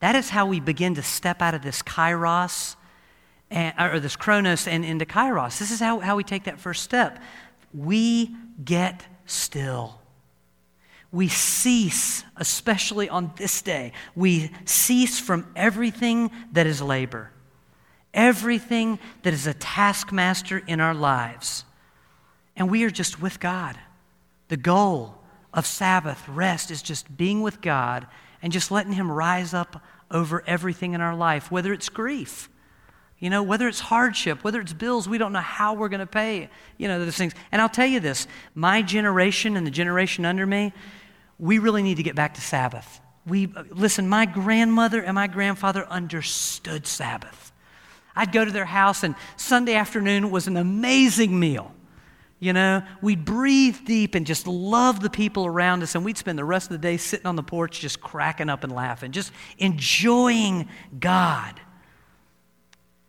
That 0.00 0.16
is 0.16 0.30
how 0.30 0.46
we 0.46 0.58
begin 0.58 0.96
to 0.96 1.02
step 1.02 1.40
out 1.40 1.54
of 1.54 1.62
this 1.62 1.80
kairos 1.80 2.74
and, 3.52 3.72
or 3.78 4.00
this 4.00 4.16
chronos 4.16 4.66
and 4.66 4.84
into 4.84 5.04
kairos. 5.04 5.58
This 5.60 5.70
is 5.70 5.78
how, 5.78 6.00
how 6.00 6.16
we 6.16 6.24
take 6.24 6.44
that 6.44 6.58
first 6.58 6.82
step. 6.82 7.22
We 7.72 8.34
get 8.64 9.06
still. 9.26 10.00
We 11.12 11.28
cease, 11.28 12.24
especially 12.36 13.08
on 13.08 13.32
this 13.36 13.62
day, 13.62 13.92
we 14.16 14.50
cease 14.64 15.20
from 15.20 15.46
everything 15.54 16.30
that 16.52 16.66
is 16.66 16.80
labor, 16.82 17.30
everything 18.12 18.98
that 19.22 19.32
is 19.32 19.46
a 19.46 19.54
taskmaster 19.54 20.62
in 20.66 20.80
our 20.80 20.94
lives. 20.94 21.64
And 22.56 22.70
we 22.70 22.84
are 22.84 22.90
just 22.90 23.20
with 23.20 23.40
God. 23.40 23.78
The 24.48 24.56
goal 24.56 25.16
of 25.52 25.66
Sabbath 25.66 26.28
rest 26.28 26.70
is 26.70 26.82
just 26.82 27.16
being 27.16 27.42
with 27.42 27.60
God 27.60 28.06
and 28.42 28.52
just 28.52 28.70
letting 28.70 28.92
Him 28.92 29.10
rise 29.10 29.54
up 29.54 29.82
over 30.10 30.42
everything 30.46 30.92
in 30.92 31.00
our 31.00 31.14
life, 31.14 31.50
whether 31.50 31.72
it's 31.72 31.88
grief, 31.88 32.48
you 33.18 33.30
know, 33.30 33.42
whether 33.42 33.68
it's 33.68 33.80
hardship, 33.80 34.44
whether 34.44 34.60
it's 34.60 34.72
bills, 34.72 35.08
we 35.08 35.16
don't 35.16 35.32
know 35.32 35.40
how 35.40 35.74
we're 35.74 35.88
going 35.88 36.00
to 36.00 36.06
pay, 36.06 36.50
you 36.76 36.88
know, 36.88 37.02
those 37.02 37.16
things. 37.16 37.32
And 37.50 37.62
I'll 37.62 37.68
tell 37.68 37.86
you 37.86 38.00
this 38.00 38.26
my 38.54 38.82
generation 38.82 39.56
and 39.56 39.66
the 39.66 39.70
generation 39.70 40.24
under 40.24 40.46
me, 40.46 40.72
we 41.38 41.58
really 41.58 41.82
need 41.82 41.96
to 41.96 42.02
get 42.02 42.14
back 42.14 42.34
to 42.34 42.40
Sabbath. 42.40 43.00
We, 43.26 43.46
listen, 43.70 44.08
my 44.08 44.26
grandmother 44.26 45.00
and 45.00 45.14
my 45.14 45.28
grandfather 45.28 45.86
understood 45.86 46.86
Sabbath. 46.86 47.52
I'd 48.14 48.32
go 48.32 48.44
to 48.44 48.50
their 48.50 48.64
house, 48.64 49.04
and 49.04 49.14
Sunday 49.36 49.74
afternoon 49.74 50.30
was 50.30 50.46
an 50.46 50.56
amazing 50.56 51.38
meal. 51.38 51.72
You 52.42 52.52
know, 52.52 52.82
we'd 53.00 53.24
breathe 53.24 53.78
deep 53.84 54.16
and 54.16 54.26
just 54.26 54.48
love 54.48 54.98
the 54.98 55.10
people 55.10 55.46
around 55.46 55.82
us, 55.82 55.94
and 55.94 56.04
we'd 56.04 56.18
spend 56.18 56.38
the 56.38 56.44
rest 56.44 56.66
of 56.66 56.72
the 56.72 56.78
day 56.78 56.96
sitting 56.96 57.26
on 57.26 57.36
the 57.36 57.42
porch 57.42 57.78
just 57.78 58.00
cracking 58.00 58.48
up 58.48 58.64
and 58.64 58.72
laughing, 58.72 59.12
just 59.12 59.30
enjoying 59.58 60.68
God 60.98 61.60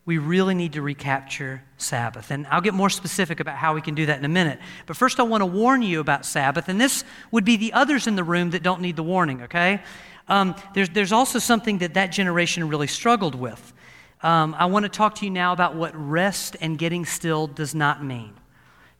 we 0.06 0.18
really 0.18 0.54
need 0.54 0.74
to 0.74 0.82
recapture 0.82 1.64
Sabbath. 1.78 2.30
And 2.30 2.46
I'll 2.48 2.62
get 2.62 2.74
more 2.74 2.90
specific 2.90 3.40
about 3.40 3.56
how 3.56 3.74
we 3.74 3.82
can 3.82 3.96
do 3.96 4.06
that 4.08 4.20
in 4.20 4.26
a 4.26 4.30
minute. 4.30 4.60
But 4.86 4.98
first, 4.98 5.20
I 5.20 5.24
want 5.24 5.42
to 5.42 5.46
warn 5.46 5.82
you 5.82 6.00
about 6.00 6.26
Sabbath, 6.26 6.68
and 6.68 6.80
this 6.80 7.06
would 7.32 7.46
be 7.46 7.56
the 7.56 7.72
others 7.74 8.06
in 8.06 8.16
the 8.16 8.24
room 8.24 8.50
that 8.52 8.64
don't 8.64 8.82
need 8.82 8.98
the 8.98 9.04
warning, 9.04 9.44
okay? 9.44 9.82
Um, 10.28 10.56
there's, 10.74 10.90
there's 10.90 11.14
also 11.14 11.40
something 11.40 11.78
that 11.80 11.94
that 11.94 12.08
generation 12.08 12.68
really 12.68 12.88
struggled 12.88 13.36
with. 13.36 13.74
Um, 14.22 14.56
I 14.58 14.66
want 14.66 14.84
to 14.84 14.90
talk 14.90 15.16
to 15.16 15.26
you 15.26 15.32
now 15.32 15.54
about 15.54 15.76
what 15.76 15.94
rest 15.96 16.58
and 16.60 16.78
getting 16.78 17.06
still 17.06 17.48
does 17.48 17.74
not 17.74 18.04
mean. 18.04 18.34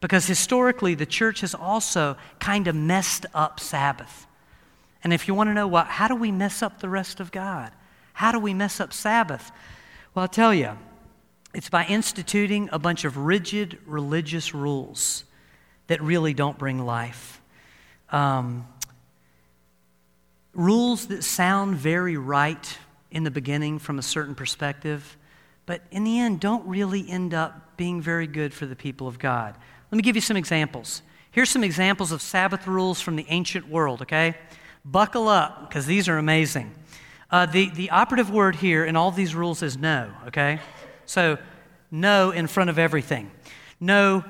Because 0.04 0.26
historically, 0.26 0.94
the 0.94 1.06
church 1.06 1.40
has 1.40 1.54
also 1.54 2.18
kind 2.38 2.68
of 2.68 2.76
messed 2.76 3.24
up 3.32 3.58
Sabbath. 3.58 4.26
And 5.02 5.14
if 5.14 5.26
you 5.26 5.32
want 5.32 5.48
to 5.48 5.54
know 5.54 5.66
what, 5.66 5.86
how 5.86 6.08
do 6.08 6.14
we 6.14 6.30
mess 6.30 6.62
up 6.62 6.80
the 6.80 6.90
rest 6.90 7.20
of 7.20 7.32
God? 7.32 7.72
How 8.12 8.30
do 8.30 8.38
we 8.38 8.52
mess 8.52 8.80
up 8.80 8.92
Sabbath? 8.92 9.50
Well, 10.14 10.24
I'll 10.24 10.28
tell 10.28 10.52
you. 10.52 10.76
It's 11.54 11.70
by 11.70 11.86
instituting 11.86 12.68
a 12.70 12.78
bunch 12.78 13.06
of 13.06 13.16
rigid 13.16 13.78
religious 13.86 14.52
rules 14.52 15.24
that 15.86 16.02
really 16.02 16.34
don't 16.34 16.58
bring 16.58 16.84
life. 16.84 17.40
Um, 18.10 18.68
rules 20.52 21.06
that 21.06 21.24
sound 21.24 21.76
very 21.76 22.18
right 22.18 22.76
in 23.10 23.24
the 23.24 23.30
beginning 23.30 23.78
from 23.78 23.98
a 23.98 24.02
certain 24.02 24.34
perspective, 24.34 25.16
but 25.64 25.80
in 25.90 26.04
the 26.04 26.18
end 26.18 26.40
don't 26.40 26.66
really 26.66 27.08
end 27.08 27.32
up 27.32 27.78
being 27.78 28.02
very 28.02 28.26
good 28.26 28.52
for 28.52 28.66
the 28.66 28.76
people 28.76 29.08
of 29.08 29.18
God. 29.18 29.56
Let 29.90 29.96
me 29.96 30.02
give 30.02 30.16
you 30.16 30.22
some 30.22 30.36
examples. 30.36 31.02
Here's 31.30 31.50
some 31.50 31.64
examples 31.64 32.12
of 32.12 32.22
Sabbath 32.22 32.66
rules 32.66 33.00
from 33.00 33.16
the 33.16 33.26
ancient 33.28 33.68
world, 33.68 34.02
okay? 34.02 34.36
Buckle 34.84 35.28
up, 35.28 35.68
because 35.68 35.86
these 35.86 36.08
are 36.08 36.18
amazing. 36.18 36.72
Uh, 37.30 37.46
the, 37.46 37.70
the 37.70 37.90
operative 37.90 38.30
word 38.30 38.56
here 38.56 38.84
in 38.84 38.96
all 38.96 39.10
these 39.10 39.34
rules 39.34 39.62
is 39.62 39.76
no, 39.76 40.10
okay? 40.28 40.60
So, 41.06 41.38
no 41.90 42.30
in 42.30 42.46
front 42.46 42.70
of 42.70 42.78
everything. 42.78 43.30
No 43.80 44.24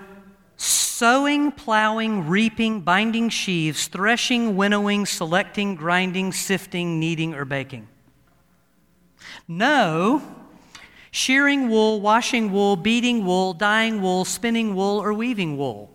sowing, 0.57 1.51
plowing, 1.51 2.29
reaping, 2.29 2.81
binding 2.81 3.29
sheaves, 3.29 3.89
threshing, 3.89 4.57
winnowing, 4.57 5.05
selecting, 5.07 5.75
grinding, 5.75 6.33
sifting, 6.33 7.01
kneading, 7.01 7.35
or 7.35 7.45
baking. 7.45 7.89
No 9.49 10.23
shearing 11.15 11.71
wool, 11.71 12.01
washing 12.01 12.51
wool, 12.51 12.75
beating 12.75 13.25
wool, 13.25 13.53
dyeing 13.53 14.03
wool, 14.03 14.25
spinning 14.25 14.75
wool, 14.75 15.01
or 15.01 15.15
weaving 15.15 15.57
wool. 15.57 15.89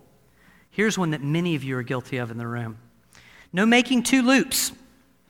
Here's 0.71 0.97
one 0.97 1.09
that 1.09 1.21
many 1.21 1.55
of 1.55 1.63
you 1.63 1.75
are 1.75 1.83
guilty 1.83 2.15
of 2.15 2.31
in 2.31 2.37
the 2.37 2.47
room 2.47 2.77
no 3.51 3.65
making 3.65 4.03
two 4.03 4.21
loops. 4.21 4.71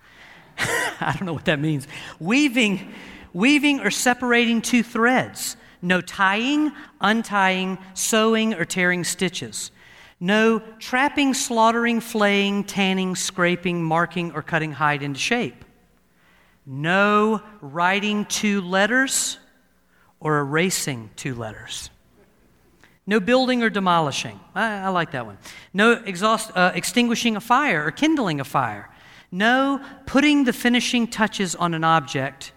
I 0.60 1.15
don't 1.17 1.25
know 1.25 1.34
what 1.34 1.45
that 1.45 1.60
means. 1.60 1.88
Weaving, 2.19 2.93
weaving 3.34 3.80
or 3.80 3.89
separating 3.89 4.62
two 4.62 4.84
threads. 4.84 5.58
No 5.82 6.02
tying, 6.02 6.71
untying, 7.02 7.80
sewing, 7.95 8.54
or 8.54 8.65
tearing 8.65 9.04
stitches. 9.04 9.71
No 10.19 10.60
trapping, 10.78 11.34
slaughtering, 11.34 11.99
flaying, 11.99 12.65
tanning, 12.65 13.15
scraping, 13.15 13.84
marking, 13.84 14.34
or 14.34 14.43
cutting 14.43 14.73
hide 14.73 15.02
into 15.02 15.19
shape. 15.19 15.65
No 16.67 17.41
writing 17.62 18.25
two 18.25 18.62
letters 18.62 19.39
or 20.19 20.39
erasing 20.39 21.10
two 21.15 21.36
letters. 21.36 21.89
No 23.08 23.19
building 23.19 23.63
or 23.63 23.69
demolishing. 23.69 24.39
I, 24.53 24.82
I 24.82 24.89
like 24.89 25.12
that 25.12 25.25
one. 25.25 25.38
No 25.73 25.93
exhaust, 25.93 26.51
uh, 26.55 26.71
extinguishing 26.75 27.36
a 27.36 27.41
fire 27.41 27.86
or 27.86 27.91
kindling 27.91 28.39
a 28.39 28.43
fire. 28.43 28.89
No 29.32 29.84
putting 30.05 30.43
the 30.43 30.53
finishing 30.53 31.08
touches 31.08 31.55
on 31.55 31.73
an 31.73 31.84
object. 31.84 32.51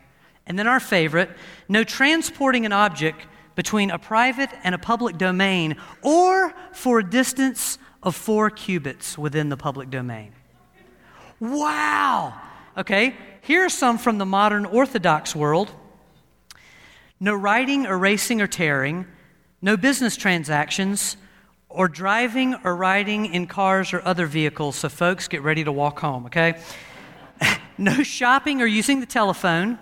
And 0.47 0.59
then 0.59 0.67
our 0.67 0.81
favorite 0.81 1.31
no 1.69 1.85
transporting 1.85 2.67
an 2.67 2.73
object 2.73 3.27
between 3.55 3.91
a 3.91 3.99
private 3.99 4.51
and 4.65 4.75
a 4.75 4.79
public 4.79 5.17
domain 5.17 5.77
or 6.03 6.53
for 6.73 6.99
a 6.99 7.09
distance 7.09 7.79
of 8.03 8.17
four 8.17 8.51
cubits 8.51 9.17
within 9.17 9.49
the 9.49 9.57
public 9.57 9.89
domain. 9.91 10.33
Wow! 11.41 12.35
Okay, 12.77 13.15
here 13.43 13.65
are 13.65 13.69
some 13.69 13.99
from 13.99 14.19
the 14.19 14.27
modern 14.27 14.65
Orthodox 14.65 15.35
world 15.37 15.71
no 17.23 17.37
writing, 17.37 17.85
erasing, 17.85 18.41
or 18.43 18.49
tearing, 18.49 19.07
no 19.63 19.77
business 19.77 20.17
transactions, 20.17 21.17
or 21.69 21.87
driving 21.87 22.57
or 22.65 22.75
riding 22.75 23.27
in 23.27 23.47
cars 23.47 23.93
or 23.93 24.05
other 24.05 24.27
vehicles. 24.27 24.75
So, 24.75 24.89
folks, 24.89 25.29
get 25.29 25.41
ready 25.43 25.63
to 25.63 25.71
walk 25.71 26.01
home, 26.01 26.27
okay? 26.27 26.61
no 27.79 28.03
shopping 28.03 28.61
or 28.61 28.67
using 28.67 28.99
the 28.99 29.07
telephone, 29.07 29.79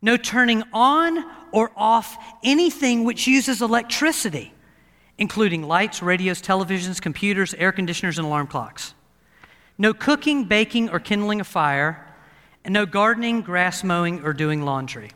no 0.00 0.16
turning 0.16 0.62
on 0.72 1.24
or 1.50 1.72
off 1.76 2.16
anything 2.44 3.02
which 3.02 3.26
uses 3.26 3.60
electricity, 3.60 4.54
including 5.18 5.64
lights, 5.64 6.00
radios, 6.00 6.40
televisions, 6.40 7.02
computers, 7.02 7.52
air 7.54 7.72
conditioners, 7.72 8.16
and 8.16 8.28
alarm 8.28 8.46
clocks. 8.46 8.94
No 9.76 9.92
cooking, 9.92 10.44
baking, 10.44 10.88
or 10.90 11.00
kindling 11.00 11.40
a 11.40 11.44
fire, 11.44 12.06
and 12.64 12.72
no 12.72 12.86
gardening, 12.86 13.40
grass 13.40 13.82
mowing, 13.82 14.22
or 14.22 14.32
doing 14.32 14.62
laundry. 14.62 15.10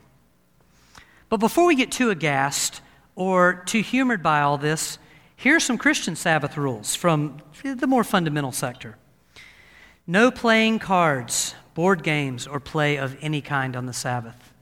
But 1.28 1.38
before 1.38 1.66
we 1.66 1.74
get 1.74 1.90
too 1.90 2.10
aghast 2.10 2.80
or 3.16 3.62
too 3.66 3.80
humored 3.80 4.22
by 4.22 4.40
all 4.40 4.58
this, 4.58 4.98
here 5.37 5.56
are 5.56 5.60
some 5.60 5.78
Christian 5.78 6.16
Sabbath 6.16 6.56
rules 6.56 6.94
from 6.94 7.38
the 7.62 7.87
more 7.87 8.04
fundamental 8.04 8.52
sector. 8.52 8.96
No 10.06 10.30
playing 10.30 10.78
cards, 10.78 11.54
board 11.74 12.02
games, 12.02 12.46
or 12.46 12.60
play 12.60 12.96
of 12.96 13.16
any 13.20 13.40
kind 13.40 13.74
on 13.74 13.87
the 13.87 13.92
Sabbath. 13.92 14.52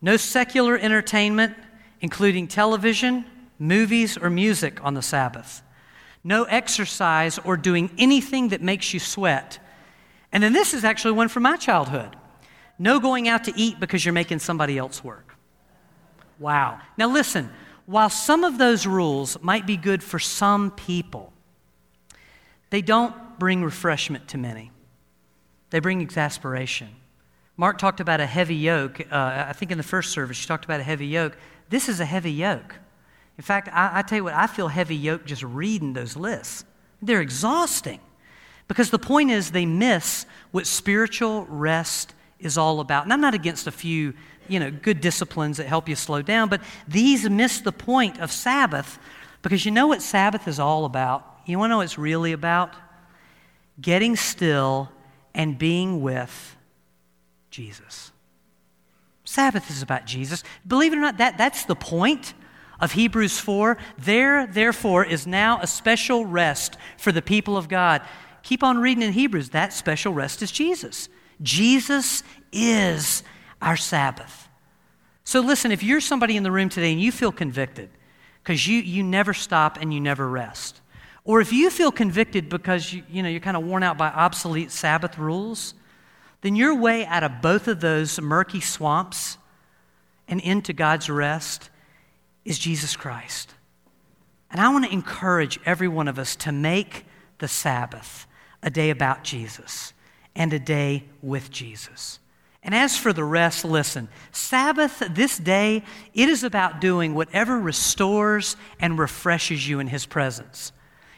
No 0.00 0.16
secular 0.16 0.76
entertainment, 0.76 1.54
including 2.00 2.48
television, 2.48 3.24
movies, 3.58 4.16
or 4.16 4.30
music 4.30 4.82
on 4.84 4.94
the 4.94 5.02
Sabbath. 5.02 5.62
No 6.24 6.44
exercise 6.44 7.38
or 7.38 7.56
doing 7.56 7.90
anything 7.98 8.48
that 8.48 8.62
makes 8.62 8.94
you 8.94 9.00
sweat. 9.00 9.58
And 10.32 10.42
then 10.42 10.52
this 10.52 10.72
is 10.72 10.84
actually 10.84 11.12
one 11.12 11.28
from 11.28 11.42
my 11.42 11.56
childhood. 11.56 12.16
No 12.78 13.00
going 13.00 13.28
out 13.28 13.44
to 13.44 13.52
eat 13.56 13.78
because 13.78 14.04
you're 14.04 14.12
making 14.12 14.38
somebody 14.38 14.78
else 14.78 15.04
work. 15.04 15.31
Wow. 16.42 16.80
Now 16.98 17.08
listen, 17.08 17.50
while 17.86 18.10
some 18.10 18.42
of 18.42 18.58
those 18.58 18.86
rules 18.86 19.40
might 19.42 19.66
be 19.66 19.76
good 19.76 20.02
for 20.02 20.18
some 20.18 20.72
people, 20.72 21.32
they 22.70 22.82
don't 22.82 23.14
bring 23.38 23.62
refreshment 23.62 24.28
to 24.28 24.38
many. 24.38 24.70
They 25.70 25.78
bring 25.78 26.00
exasperation. 26.00 26.88
Mark 27.56 27.78
talked 27.78 28.00
about 28.00 28.20
a 28.20 28.26
heavy 28.26 28.56
yoke. 28.56 29.00
Uh, 29.00 29.44
I 29.48 29.52
think 29.52 29.70
in 29.70 29.78
the 29.78 29.84
first 29.84 30.10
service, 30.10 30.40
he 30.40 30.46
talked 30.46 30.64
about 30.64 30.80
a 30.80 30.82
heavy 30.82 31.06
yoke. 31.06 31.36
This 31.68 31.88
is 31.88 32.00
a 32.00 32.04
heavy 32.04 32.32
yoke. 32.32 32.74
In 33.38 33.42
fact, 33.42 33.68
I, 33.72 33.98
I 33.98 34.02
tell 34.02 34.16
you 34.16 34.24
what, 34.24 34.34
I 34.34 34.46
feel 34.46 34.68
heavy 34.68 34.96
yoke 34.96 35.24
just 35.24 35.42
reading 35.42 35.92
those 35.92 36.16
lists. 36.16 36.64
They're 37.00 37.20
exhausting 37.20 38.00
because 38.68 38.90
the 38.90 38.98
point 38.98 39.30
is 39.30 39.50
they 39.50 39.66
miss 39.66 40.26
what 40.50 40.66
spiritual 40.66 41.46
rest 41.46 42.14
is 42.38 42.58
all 42.58 42.80
about. 42.80 43.04
And 43.04 43.12
I'm 43.12 43.20
not 43.20 43.34
against 43.34 43.66
a 43.66 43.72
few, 43.72 44.14
you 44.48 44.60
know, 44.60 44.70
good 44.70 45.00
disciplines 45.00 45.56
that 45.56 45.66
help 45.66 45.88
you 45.88 45.96
slow 45.96 46.22
down, 46.22 46.48
but 46.48 46.60
these 46.86 47.28
miss 47.28 47.60
the 47.60 47.72
point 47.72 48.20
of 48.20 48.30
Sabbath 48.30 48.98
because 49.42 49.64
you 49.64 49.72
know 49.72 49.88
what 49.88 50.02
Sabbath 50.02 50.46
is 50.46 50.58
all 50.58 50.84
about? 50.84 51.26
You 51.46 51.58
want 51.58 51.70
to 51.70 51.70
know 51.72 51.76
what 51.78 51.84
it's 51.84 51.98
really 51.98 52.32
about? 52.32 52.74
Getting 53.80 54.16
still 54.16 54.88
and 55.34 55.58
being 55.58 56.00
with 56.00 56.56
Jesus. 57.50 58.12
Sabbath 59.24 59.70
is 59.70 59.82
about 59.82 60.06
Jesus. 60.06 60.44
Believe 60.66 60.92
it 60.92 60.96
or 60.96 61.00
not, 61.00 61.18
that, 61.18 61.38
that's 61.38 61.64
the 61.64 61.74
point 61.74 62.34
of 62.80 62.92
Hebrews 62.92 63.38
4. 63.38 63.76
There, 63.98 64.46
therefore, 64.46 65.04
is 65.04 65.26
now 65.26 65.60
a 65.60 65.66
special 65.66 66.24
rest 66.24 66.76
for 66.98 67.12
the 67.12 67.22
people 67.22 67.56
of 67.56 67.68
God. 67.68 68.02
Keep 68.42 68.62
on 68.62 68.78
reading 68.78 69.02
in 69.02 69.12
Hebrews. 69.12 69.50
That 69.50 69.72
special 69.72 70.12
rest 70.12 70.42
is 70.42 70.50
Jesus. 70.50 71.08
Jesus 71.40 72.22
is 72.52 73.22
our 73.62 73.76
Sabbath. 73.76 74.48
So 75.24 75.40
listen, 75.40 75.72
if 75.72 75.82
you're 75.82 76.00
somebody 76.00 76.36
in 76.36 76.42
the 76.42 76.50
room 76.50 76.68
today 76.68 76.92
and 76.92 77.00
you 77.00 77.12
feel 77.12 77.32
convicted 77.32 77.88
because 78.42 78.66
you, 78.66 78.78
you 78.78 79.02
never 79.02 79.32
stop 79.32 79.78
and 79.80 79.94
you 79.94 80.00
never 80.00 80.28
rest, 80.28 80.80
or 81.24 81.40
if 81.40 81.52
you 81.52 81.70
feel 81.70 81.92
convicted 81.92 82.48
because 82.48 82.92
you, 82.92 83.04
you 83.08 83.22
know, 83.22 83.28
you're 83.28 83.40
kind 83.40 83.56
of 83.56 83.64
worn 83.64 83.84
out 83.84 83.96
by 83.96 84.08
obsolete 84.08 84.72
Sabbath 84.72 85.16
rules, 85.16 85.74
then 86.40 86.56
your 86.56 86.74
way 86.74 87.06
out 87.06 87.22
of 87.22 87.40
both 87.40 87.68
of 87.68 87.80
those 87.80 88.20
murky 88.20 88.60
swamps 88.60 89.38
and 90.26 90.40
into 90.40 90.72
God's 90.72 91.08
rest 91.08 91.70
is 92.44 92.58
Jesus 92.58 92.96
Christ. 92.96 93.54
And 94.50 94.60
I 94.60 94.68
want 94.70 94.84
to 94.84 94.92
encourage 94.92 95.60
every 95.64 95.88
one 95.88 96.08
of 96.08 96.18
us 96.18 96.34
to 96.36 96.50
make 96.50 97.06
the 97.38 97.48
Sabbath 97.48 98.26
a 98.62 98.70
day 98.70 98.90
about 98.90 99.22
Jesus 99.22 99.92
and 100.34 100.52
a 100.52 100.58
day 100.58 101.04
with 101.22 101.50
Jesus. 101.50 102.18
And 102.62 102.74
as 102.74 102.96
for 102.96 103.12
the 103.12 103.24
rest, 103.24 103.64
listen 103.64 104.08
Sabbath, 104.30 105.02
this 105.10 105.38
day, 105.38 105.82
it 106.14 106.28
is 106.28 106.44
about 106.44 106.80
doing 106.80 107.14
whatever 107.14 107.58
restores 107.58 108.56
and 108.80 108.98
refreshes 108.98 109.68
you 109.68 109.80
in 109.80 109.88
His 109.88 110.06
presence. 110.06 110.72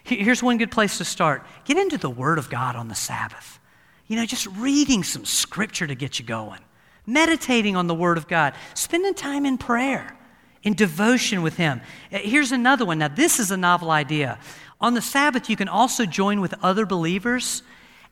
Here's 0.05 0.43
one 0.43 0.59
good 0.59 0.71
place 0.71 0.99
to 0.99 1.05
start 1.05 1.47
get 1.65 1.77
into 1.77 1.99
the 1.99 2.11
Word 2.11 2.39
of 2.39 2.51
God 2.51 2.77
on 2.77 2.89
the 2.89 2.95
Sabbath. 2.95 3.59
You 4.07 4.17
know, 4.17 4.27
just 4.27 4.47
reading 4.47 5.03
some 5.03 5.25
scripture 5.25 5.87
to 5.87 5.95
get 5.95 6.19
you 6.19 6.25
going, 6.25 6.61
meditating 7.07 7.77
on 7.77 7.87
the 7.87 7.95
Word 7.95 8.19
of 8.19 8.29
God, 8.29 8.55
spending 8.75 9.15
time 9.15 9.47
in 9.47 9.57
prayer, 9.59 10.17
in 10.63 10.75
devotion 10.75 11.43
with 11.43 11.57
Him. 11.57 11.81
Uh, 12.13 12.19
here's 12.19 12.53
another 12.53 12.85
one. 12.85 12.99
Now, 12.99 13.09
this 13.09 13.39
is 13.39 13.51
a 13.51 13.57
novel 13.57 13.91
idea. 13.91 14.39
On 14.81 14.95
the 14.95 15.03
Sabbath, 15.03 15.49
you 15.49 15.57
can 15.57 15.69
also 15.69 16.05
join 16.05 16.41
with 16.43 16.55
other 16.63 16.85
believers 16.85 17.63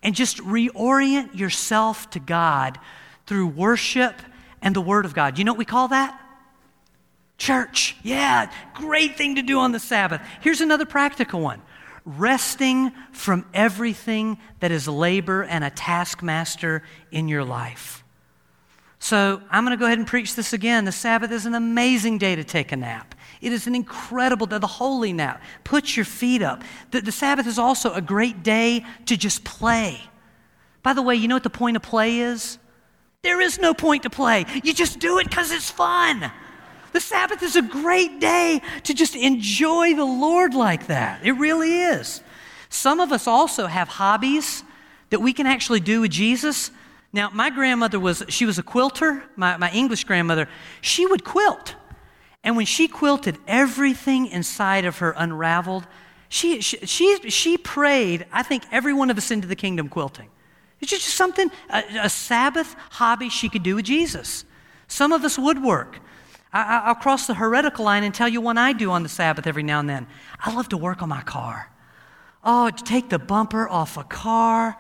and 0.03 0.15
just 0.15 0.39
reorient 0.39 1.39
yourself 1.39 2.09
to 2.11 2.19
God 2.19 2.79
through 3.33 3.47
worship 3.47 4.21
and 4.61 4.77
the 4.77 4.81
Word 4.83 5.07
of 5.07 5.15
God. 5.15 5.39
You 5.39 5.45
know 5.45 5.53
what 5.53 5.59
we 5.59 5.65
call 5.65 5.89
that? 5.89 6.21
Church. 7.39 7.97
Yeah, 8.03 8.53
great 8.75 9.17
thing 9.17 9.37
to 9.37 9.43
do 9.43 9.59
on 9.59 9.73
the 9.73 9.79
Sabbath. 9.79 10.21
Here's 10.43 10.61
another 10.61 10.85
practical 10.85 11.41
one 11.41 11.63
resting 12.05 12.93
from 13.13 13.47
everything 13.55 14.37
that 14.61 14.71
is 14.71 14.87
labor 14.87 15.45
and 15.45 15.65
a 15.65 15.71
taskmaster 15.71 16.83
in 17.11 17.27
your 17.27 17.43
life. 17.43 18.05
So 18.99 19.41
I'm 19.51 19.65
going 19.65 19.75
to 19.75 19.81
go 19.81 19.87
ahead 19.87 19.97
and 19.97 20.07
preach 20.07 20.35
this 20.35 20.53
again. 20.53 20.85
The 20.85 20.93
Sabbath 20.93 21.33
is 21.33 21.47
an 21.47 21.55
amazing 21.55 22.19
day 22.19 22.37
to 22.37 22.45
take 22.45 22.71
a 22.71 22.77
nap. 22.77 23.15
It 23.41 23.55
is 23.55 23.67
an 23.67 23.75
incredible 23.75 24.47
day, 24.47 24.59
the 24.59 24.67
holy 24.67 25.15
nap. 25.15 25.43
Put 25.65 25.97
your 25.97 26.05
feet 26.05 26.43
up. 26.43 26.65
The, 26.91 27.01
the 27.01 27.13
Sabbath 27.13 27.47
is 27.47 27.59
also 27.59 27.95
a 27.95 28.03
great 28.03 28.43
day 28.43 28.85
to 29.07 29.17
just 29.17 29.43
play. 29.43 30.03
By 30.83 30.93
the 30.93 31.01
way, 31.01 31.15
you 31.15 31.29
know 31.29 31.37
what 31.37 31.45
the 31.45 31.51
point 31.51 31.77
of 31.77 31.83
play 31.83 32.19
is? 32.19 32.59
There 33.23 33.41
is 33.41 33.61
no 33.61 33.73
point 33.73 34.03
to 34.03 34.11
play. 34.11 34.47
You 34.65 34.75
just 34.75 34.99
do 34.99 35.21
it 35.21 35.29
because 35.29 35.53
it's 35.53 35.71
fun. 35.71 36.33
The 36.93 36.99
Sabbath 36.99 37.41
is 37.45 37.55
a 37.55 37.63
great 37.63 38.19
day 38.19 38.61
to 38.83 38.95
just 38.95 39.15
enjoy 39.15 39.95
the 39.95 40.05
Lord 40.05 40.55
like 40.55 40.89
that. 40.89 41.25
It 41.25 41.33
really 41.33 41.83
is. 41.83 42.21
Some 42.69 42.99
of 42.99 43.13
us 43.13 43.29
also 43.29 43.69
have 43.69 43.87
hobbies 43.87 44.65
that 45.11 45.21
we 45.21 45.33
can 45.33 45.47
actually 45.47 45.79
do 45.79 46.01
with 46.01 46.11
Jesus. 46.11 46.73
Now, 47.13 47.31
my 47.33 47.49
grandmother 47.49 48.01
was, 48.01 48.25
she 48.29 48.45
was 48.45 48.59
a 48.59 48.63
quilter, 48.63 49.23
my, 49.37 49.57
my 49.57 49.71
English 49.71 50.03
grandmother. 50.03 50.49
She 50.81 51.07
would 51.07 51.23
quilt. 51.23 51.77
And 52.43 52.57
when 52.57 52.67
she 52.67 52.89
quilted, 52.89 53.39
everything 53.47 54.27
inside 54.27 54.85
of 54.85 54.99
her 54.99 55.15
unraveled. 55.17 55.87
She, 56.29 56.61
she, 56.61 56.85
she, 56.87 57.31
she 57.31 57.57
prayed, 57.57 58.27
I 58.33 58.43
think, 58.43 58.65
every 58.73 58.93
one 58.93 59.11
of 59.11 59.17
us 59.17 59.31
into 59.31 59.47
the 59.47 59.55
kingdom 59.55 59.89
quilting. 59.89 60.29
It's 60.83 60.91
just 60.91 61.09
something, 61.09 61.51
a, 61.71 61.85
a 62.03 62.11
Sabbath 62.11 62.75
hobby 62.91 63.29
she 63.29 63.49
could 63.49 63.63
do 63.63 63.77
with 63.77 63.85
Jesus. 63.85 64.45
Some 64.89 65.13
of 65.13 65.25
us 65.25 65.39
woodwork. 65.39 66.01
I, 66.53 66.89
will 66.89 66.97
cross 66.97 67.27
the 67.27 67.35
heretical 67.35 67.85
line 67.85 68.05
and 68.05 68.15
tell 68.15 68.29
you 68.29 68.43
one 68.43 68.59
I 68.59 68.75
do 68.75 68.91
on 68.91 69.03
the 69.03 69.09
Sabbath 69.09 69.47
every 69.47 69.63
now 69.63 69.81
and 69.81 69.89
then. 69.89 70.07
I 70.39 70.53
love 70.53 70.69
to 70.71 70.77
work 70.77 71.01
on 71.01 71.09
my 71.09 71.23
car. 71.23 71.71
Oh, 72.45 72.69
take 72.71 73.09
the 73.09 73.19
bumper 73.19 73.69
off 73.69 73.97
a 73.97 74.05
car. 74.05 74.77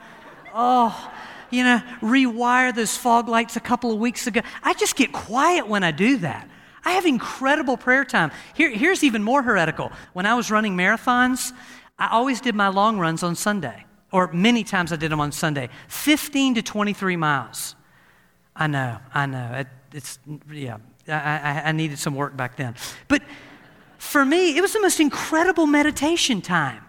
Oh, 0.53 1.13
you 1.51 1.63
know, 1.63 1.81
rewire 2.01 2.75
those 2.75 2.97
fog 2.97 3.29
lights 3.29 3.57
a 3.57 3.61
couple 3.61 3.93
of 3.93 3.99
weeks 3.99 4.27
ago. 4.27 4.41
I 4.63 4.75
just 4.75 4.97
get 4.97 5.13
quiet 5.13 5.69
when 5.69 5.85
I 5.85 5.93
do 5.93 6.19
that. 6.19 6.49
I 6.85 6.93
have 6.93 7.07
incredible 7.07 7.77
prayer 7.77 8.05
time. 8.05 8.33
Here, 8.55 8.71
here's 8.71 9.05
even 9.05 9.23
more 9.23 9.43
heretical. 9.43 9.93
When 10.15 10.27
I 10.27 10.35
was 10.35 10.51
running 10.51 10.77
marathons, 10.77 11.53
I 11.99 12.09
always 12.09 12.41
did 12.41 12.57
my 12.57 12.69
long 12.69 12.99
runs 12.99 13.23
on 13.23 13.37
Sunday, 13.37 13.87
or 14.13 14.33
many 14.33 14.63
times 14.63 14.93
I 14.93 14.97
did 14.97 15.11
them 15.11 15.21
on 15.21 15.33
Sunday 15.33 15.69
15 15.89 16.57
to 16.57 16.63
23 16.63 17.17
miles. 17.17 17.75
I 18.55 18.67
know, 18.67 18.99
I 19.15 19.27
know. 19.27 19.53
It, 19.55 19.67
it's, 19.93 20.19
yeah, 20.51 20.79
I, 21.09 21.13
I, 21.13 21.63
I 21.67 21.73
needed 21.73 21.99
some 21.99 22.15
work 22.15 22.37
back 22.37 22.57
then. 22.57 22.77
But 23.09 23.23
for 23.99 24.25
me, 24.25 24.57
it 24.57 24.61
was 24.61 24.73
the 24.73 24.81
most 24.81 25.01
incredible 25.01 25.67
meditation 25.67 26.41
time. 26.41 26.85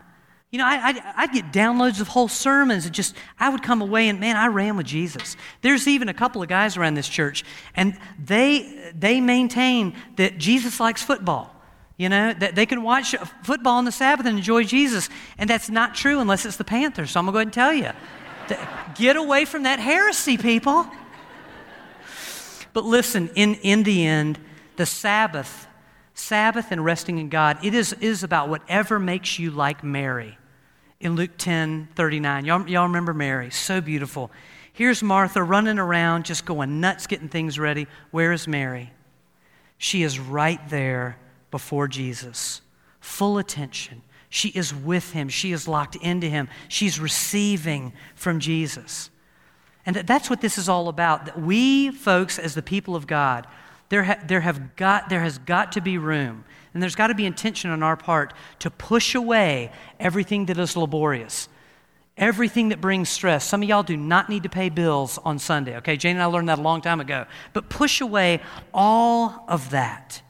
You 0.52 0.60
know, 0.60 0.66
I, 0.66 1.14
I'd 1.16 1.32
get 1.32 1.52
downloads 1.52 2.00
of 2.00 2.10
whole 2.10 2.28
sermons 2.28 2.86
and 2.86 2.94
just, 2.94 3.16
I 3.40 3.50
would 3.50 3.64
come 3.64 3.82
away 3.82 4.08
and 4.08 4.20
man, 4.20 4.36
I 4.36 4.48
ran 4.48 4.78
with 4.78 4.86
Jesus. 4.86 5.36
There's 5.62 5.88
even 5.88 6.10
a 6.10 6.14
couple 6.14 6.44
of 6.44 6.48
guys 6.48 6.78
around 6.78 6.94
this 6.94 7.08
church, 7.10 7.44
and 7.76 7.98
they, 8.24 8.92
they 8.96 9.20
maintain 9.20 9.96
that 10.18 10.38
Jesus 10.38 10.80
likes 10.80 11.02
football. 11.02 11.53
You 12.04 12.10
know, 12.10 12.34
that 12.34 12.54
they 12.54 12.66
can 12.66 12.84
watch 12.84 13.16
football 13.44 13.78
on 13.78 13.86
the 13.86 13.92
Sabbath 13.94 14.26
and 14.26 14.38
enjoy 14.38 14.66
Jesus. 14.66 15.08
And 15.38 15.50
that's 15.50 15.70
not 15.70 15.96
true 15.96 16.20
unless 16.20 16.46
it's 16.46 16.58
the 16.58 16.66
Panthers. 16.66 17.12
So 17.12 17.20
I'm 17.22 17.26
going 17.26 17.32
to 17.32 17.34
go 17.34 17.38
ahead 17.38 17.48
and 17.48 17.54
tell 17.54 18.58
you. 18.58 18.58
Get 18.96 19.16
away 19.16 19.46
from 19.46 19.64
that 19.64 19.80
heresy, 19.80 20.38
people. 20.38 20.86
But 22.74 22.84
listen, 22.84 23.30
in, 23.36 23.56
in 23.56 23.84
the 23.84 24.06
end, 24.06 24.38
the 24.76 24.86
Sabbath, 24.86 25.66
Sabbath 26.14 26.74
and 26.74 26.84
resting 26.84 27.20
in 27.20 27.30
God, 27.30 27.64
it 27.64 27.74
is, 27.74 27.94
is 27.94 28.22
about 28.22 28.50
whatever 28.50 29.00
makes 29.00 29.40
you 29.40 29.50
like 29.50 29.82
Mary. 29.82 30.38
In 31.00 31.16
Luke 31.16 31.38
10 31.38 31.88
39, 31.96 32.44
y'all, 32.44 32.68
y'all 32.68 32.84
remember 32.84 33.14
Mary? 33.14 33.50
So 33.50 33.80
beautiful. 33.80 34.30
Here's 34.74 35.02
Martha 35.02 35.42
running 35.42 35.80
around, 35.80 36.26
just 36.26 36.46
going 36.46 36.82
nuts, 36.82 37.08
getting 37.08 37.30
things 37.30 37.58
ready. 37.58 37.88
Where 38.12 38.34
is 38.34 38.46
Mary? 38.46 38.92
She 39.78 40.04
is 40.04 40.20
right 40.20 40.60
there 40.68 41.18
before 41.54 41.88
Jesus, 41.88 42.62
full 43.00 43.38
attention. 43.38 44.02
She 44.28 44.50
is 44.50 44.74
with 44.74 45.12
him. 45.12 45.30
She 45.30 45.52
is 45.52 45.68
locked 45.68 45.96
into 45.98 46.28
him. 46.28 46.50
She's 46.68 47.00
receiving 47.00 47.94
from 48.16 48.40
Jesus. 48.40 49.12
And 49.86 49.98
that's 49.98 50.32
what 50.32 50.42
this 50.42 50.58
is 50.58 50.68
all 50.68 50.88
about. 50.90 51.28
That 51.28 51.40
we, 51.40 51.92
folks, 51.92 52.40
as 52.40 52.56
the 52.56 52.64
people 52.64 52.96
of 52.96 53.06
God, 53.06 53.46
there, 53.90 54.04
ha- 54.04 54.18
there, 54.26 54.42
have 54.42 54.76
got, 54.76 55.10
there 55.10 55.22
has 55.22 55.38
got 55.38 55.74
to 55.74 55.82
be 55.82 56.00
room, 56.00 56.44
and 56.74 56.82
there's 56.82 56.96
got 56.96 57.08
to 57.08 57.14
be 57.14 57.28
intention 57.28 57.70
on 57.70 57.84
our 57.84 57.96
part 57.96 58.34
to 58.58 58.72
push 58.72 59.14
away 59.14 59.72
everything 60.00 60.48
that 60.48 60.58
is 60.58 60.76
laborious, 60.76 61.50
everything 62.18 62.70
that 62.70 62.82
brings 62.82 63.10
stress. 63.10 63.46
Some 63.46 63.62
of 63.62 63.70
y'all 63.70 63.84
do 63.84 63.96
not 63.96 64.28
need 64.28 64.42
to 64.42 64.50
pay 64.50 64.70
bills 64.70 65.20
on 65.20 65.38
Sunday, 65.38 65.78
okay? 65.78 65.98
Jane 65.98 66.16
and 66.16 66.24
I 66.24 66.26
learned 66.26 66.50
that 66.50 66.58
a 66.58 66.64
long 66.64 66.82
time 66.82 67.00
ago. 67.00 67.28
But 67.54 67.70
push 67.70 68.02
away 68.02 68.42
all 68.74 69.46
of 69.48 69.70
that 69.70 70.24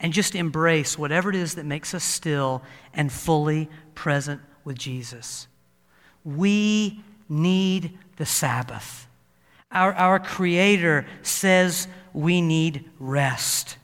and 0.00 0.12
just 0.12 0.34
embrace 0.34 0.98
whatever 0.98 1.30
it 1.30 1.36
is 1.36 1.54
that 1.54 1.66
makes 1.66 1.94
us 1.94 2.02
still 2.02 2.62
and 2.94 3.12
fully 3.12 3.68
present 3.94 4.40
with 4.64 4.78
Jesus. 4.78 5.46
We 6.24 7.02
need 7.28 7.98
the 8.16 8.26
Sabbath. 8.26 9.06
Our, 9.70 9.92
our 9.94 10.18
Creator 10.18 11.06
says 11.22 11.86
we 12.12 12.40
need 12.40 12.90
rest. 12.98 13.76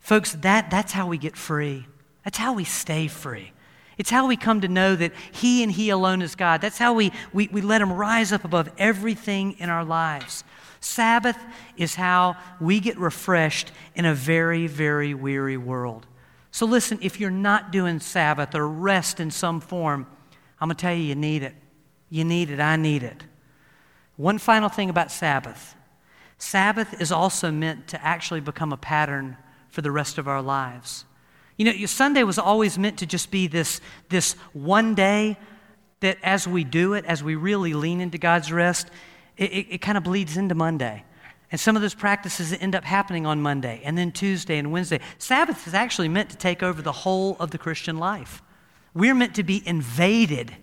Folks, 0.00 0.32
that, 0.32 0.70
that's 0.70 0.92
how 0.92 1.08
we 1.08 1.18
get 1.18 1.36
free. 1.36 1.86
That's 2.24 2.38
how 2.38 2.52
we 2.52 2.64
stay 2.64 3.08
free. 3.08 3.52
It's 3.96 4.10
how 4.10 4.26
we 4.26 4.36
come 4.36 4.60
to 4.60 4.68
know 4.68 4.96
that 4.96 5.12
He 5.32 5.62
and 5.62 5.72
He 5.72 5.90
alone 5.90 6.22
is 6.22 6.34
God. 6.34 6.60
That's 6.60 6.78
how 6.78 6.94
we, 6.94 7.12
we, 7.32 7.48
we 7.48 7.60
let 7.60 7.80
Him 7.80 7.92
rise 7.92 8.32
up 8.32 8.44
above 8.44 8.70
everything 8.76 9.52
in 9.58 9.70
our 9.70 9.84
lives. 9.84 10.44
Sabbath 10.84 11.38
is 11.76 11.94
how 11.94 12.36
we 12.60 12.78
get 12.78 12.98
refreshed 12.98 13.72
in 13.94 14.04
a 14.04 14.14
very, 14.14 14.66
very 14.66 15.14
weary 15.14 15.56
world. 15.56 16.06
So, 16.50 16.66
listen, 16.66 16.98
if 17.02 17.18
you're 17.18 17.30
not 17.30 17.72
doing 17.72 18.00
Sabbath 18.00 18.54
or 18.54 18.68
rest 18.68 19.18
in 19.18 19.30
some 19.30 19.60
form, 19.60 20.06
I'm 20.60 20.68
going 20.68 20.76
to 20.76 20.80
tell 20.80 20.94
you, 20.94 21.02
you 21.02 21.14
need 21.14 21.42
it. 21.42 21.54
You 22.10 22.24
need 22.24 22.50
it. 22.50 22.60
I 22.60 22.76
need 22.76 23.02
it. 23.02 23.24
One 24.16 24.38
final 24.38 24.68
thing 24.68 24.90
about 24.90 25.10
Sabbath 25.10 25.74
Sabbath 26.36 27.00
is 27.00 27.10
also 27.10 27.50
meant 27.50 27.88
to 27.88 28.04
actually 28.04 28.40
become 28.40 28.72
a 28.72 28.76
pattern 28.76 29.36
for 29.70 29.80
the 29.82 29.90
rest 29.90 30.18
of 30.18 30.28
our 30.28 30.42
lives. 30.42 31.04
You 31.56 31.64
know, 31.64 31.86
Sunday 31.86 32.22
was 32.22 32.38
always 32.38 32.78
meant 32.78 32.98
to 32.98 33.06
just 33.06 33.30
be 33.30 33.46
this, 33.46 33.80
this 34.10 34.34
one 34.52 34.94
day 34.94 35.38
that 36.00 36.18
as 36.22 36.46
we 36.46 36.64
do 36.64 36.92
it, 36.92 37.04
as 37.06 37.22
we 37.22 37.34
really 37.34 37.72
lean 37.72 38.00
into 38.00 38.18
God's 38.18 38.52
rest, 38.52 38.88
it, 39.36 39.52
it, 39.52 39.66
it 39.74 39.78
kind 39.78 39.98
of 39.98 40.04
bleeds 40.04 40.36
into 40.36 40.54
Monday. 40.54 41.04
And 41.50 41.60
some 41.60 41.76
of 41.76 41.82
those 41.82 41.94
practices 41.94 42.52
end 42.52 42.74
up 42.74 42.84
happening 42.84 43.26
on 43.26 43.40
Monday 43.40 43.80
and 43.84 43.96
then 43.96 44.10
Tuesday 44.10 44.58
and 44.58 44.72
Wednesday. 44.72 45.00
Sabbath 45.18 45.66
is 45.66 45.74
actually 45.74 46.08
meant 46.08 46.30
to 46.30 46.36
take 46.36 46.62
over 46.62 46.82
the 46.82 46.92
whole 46.92 47.36
of 47.38 47.50
the 47.50 47.58
Christian 47.58 47.96
life. 47.98 48.42
We're 48.92 49.14
meant 49.14 49.34
to 49.36 49.44
be 49.44 49.62
invaded 49.66 50.54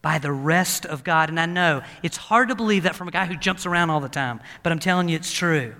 by 0.00 0.18
the 0.18 0.32
rest 0.32 0.86
of 0.86 1.02
God. 1.02 1.28
And 1.28 1.40
I 1.40 1.46
know 1.46 1.82
it's 2.02 2.16
hard 2.16 2.50
to 2.50 2.54
believe 2.54 2.84
that 2.84 2.94
from 2.94 3.08
a 3.08 3.10
guy 3.10 3.26
who 3.26 3.36
jumps 3.36 3.66
around 3.66 3.90
all 3.90 4.00
the 4.00 4.08
time, 4.08 4.40
but 4.62 4.72
I'm 4.72 4.78
telling 4.78 5.08
you 5.08 5.16
it's 5.16 5.32
true. 5.32 5.74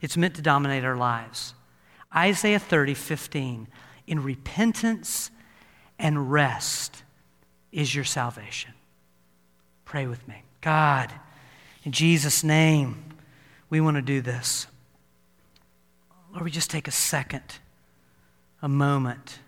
It's 0.00 0.16
meant 0.16 0.36
to 0.36 0.42
dominate 0.42 0.84
our 0.84 0.96
lives. 0.96 1.54
Isaiah 2.14 2.58
30, 2.58 2.94
15. 2.94 3.68
In 4.06 4.22
repentance 4.22 5.30
and 5.98 6.32
rest 6.32 7.02
is 7.72 7.94
your 7.94 8.04
salvation. 8.04 8.72
Pray 9.84 10.06
with 10.06 10.26
me. 10.28 10.42
God, 10.60 11.12
in 11.84 11.92
Jesus' 11.92 12.42
name, 12.44 13.14
we 13.70 13.80
want 13.80 13.96
to 13.96 14.02
do 14.02 14.20
this. 14.20 14.66
Lord, 16.32 16.44
we 16.44 16.50
just 16.50 16.70
take 16.70 16.88
a 16.88 16.92
second, 16.92 17.58
a 18.60 18.68
moment 18.68 19.40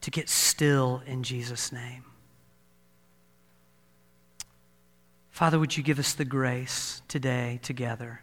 to 0.00 0.10
get 0.10 0.28
still 0.28 1.02
in 1.06 1.22
Jesus' 1.22 1.72
name. 1.72 2.04
Father, 5.30 5.58
would 5.58 5.76
you 5.76 5.82
give 5.82 5.98
us 5.98 6.12
the 6.12 6.24
grace 6.24 7.02
today 7.08 7.60
together 7.62 8.20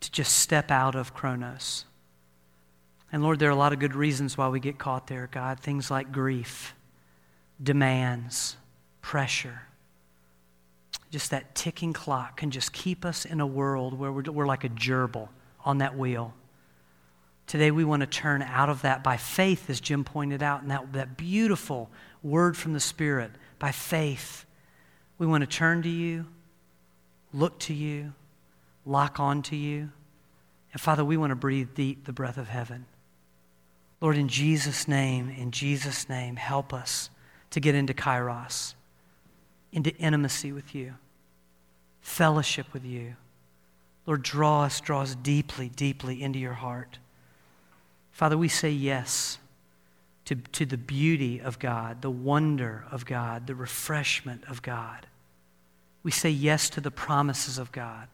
to 0.00 0.10
just 0.10 0.36
step 0.36 0.70
out 0.70 0.94
of 0.94 1.14
Chronos? 1.14 1.84
And 3.12 3.22
Lord, 3.22 3.38
there 3.38 3.48
are 3.48 3.52
a 3.52 3.56
lot 3.56 3.72
of 3.72 3.78
good 3.78 3.94
reasons 3.94 4.38
why 4.38 4.48
we 4.48 4.60
get 4.60 4.78
caught 4.78 5.06
there, 5.06 5.28
God. 5.30 5.60
Things 5.60 5.90
like 5.90 6.12
grief, 6.12 6.74
demands, 7.62 8.56
pressure. 9.02 9.62
Just 11.10 11.30
that 11.30 11.54
ticking 11.54 11.92
clock 11.92 12.36
can 12.36 12.50
just 12.50 12.72
keep 12.72 13.04
us 13.04 13.24
in 13.24 13.40
a 13.40 13.46
world 13.46 13.98
where 13.98 14.12
we're, 14.12 14.22
we're 14.22 14.46
like 14.46 14.64
a 14.64 14.68
gerbil 14.68 15.28
on 15.64 15.78
that 15.78 15.96
wheel. 15.96 16.34
Today, 17.46 17.72
we 17.72 17.84
want 17.84 18.00
to 18.00 18.06
turn 18.06 18.42
out 18.42 18.68
of 18.68 18.82
that 18.82 19.02
by 19.02 19.16
faith, 19.16 19.68
as 19.68 19.80
Jim 19.80 20.04
pointed 20.04 20.42
out, 20.42 20.62
and 20.62 20.70
that, 20.70 20.92
that 20.92 21.16
beautiful 21.16 21.90
word 22.22 22.56
from 22.56 22.74
the 22.74 22.80
Spirit. 22.80 23.32
By 23.58 23.72
faith, 23.72 24.44
we 25.18 25.26
want 25.26 25.42
to 25.42 25.48
turn 25.48 25.82
to 25.82 25.88
you 25.88 26.26
look 27.32 27.58
to 27.60 27.74
you, 27.74 28.12
lock 28.84 29.20
on 29.20 29.42
to 29.42 29.56
you. 29.56 29.90
And 30.72 30.80
Father, 30.80 31.04
we 31.04 31.16
want 31.16 31.30
to 31.30 31.36
breathe 31.36 31.68
deep 31.74 32.04
the 32.04 32.12
breath 32.12 32.38
of 32.38 32.48
heaven. 32.48 32.86
Lord, 34.00 34.16
in 34.16 34.28
Jesus' 34.28 34.88
name, 34.88 35.28
in 35.28 35.50
Jesus' 35.50 36.08
name, 36.08 36.36
help 36.36 36.72
us 36.72 37.10
to 37.50 37.60
get 37.60 37.74
into 37.74 37.92
kairos, 37.92 38.74
into 39.72 39.94
intimacy 39.96 40.52
with 40.52 40.74
you, 40.74 40.94
fellowship 42.00 42.66
with 42.72 42.84
you. 42.84 43.14
Lord, 44.06 44.22
draw 44.22 44.64
us, 44.64 44.80
draw 44.80 45.02
us 45.02 45.14
deeply, 45.14 45.68
deeply 45.68 46.22
into 46.22 46.38
your 46.38 46.54
heart. 46.54 46.98
Father, 48.10 48.36
we 48.36 48.48
say 48.48 48.70
yes 48.70 49.38
to, 50.24 50.34
to 50.34 50.66
the 50.66 50.76
beauty 50.76 51.40
of 51.40 51.58
God, 51.58 52.02
the 52.02 52.10
wonder 52.10 52.84
of 52.90 53.04
God, 53.04 53.46
the 53.46 53.54
refreshment 53.54 54.44
of 54.48 54.62
God. 54.62 55.06
We 56.02 56.10
say 56.10 56.30
yes 56.30 56.70
to 56.70 56.80
the 56.80 56.90
promises 56.90 57.58
of 57.58 57.72
God, 57.72 58.08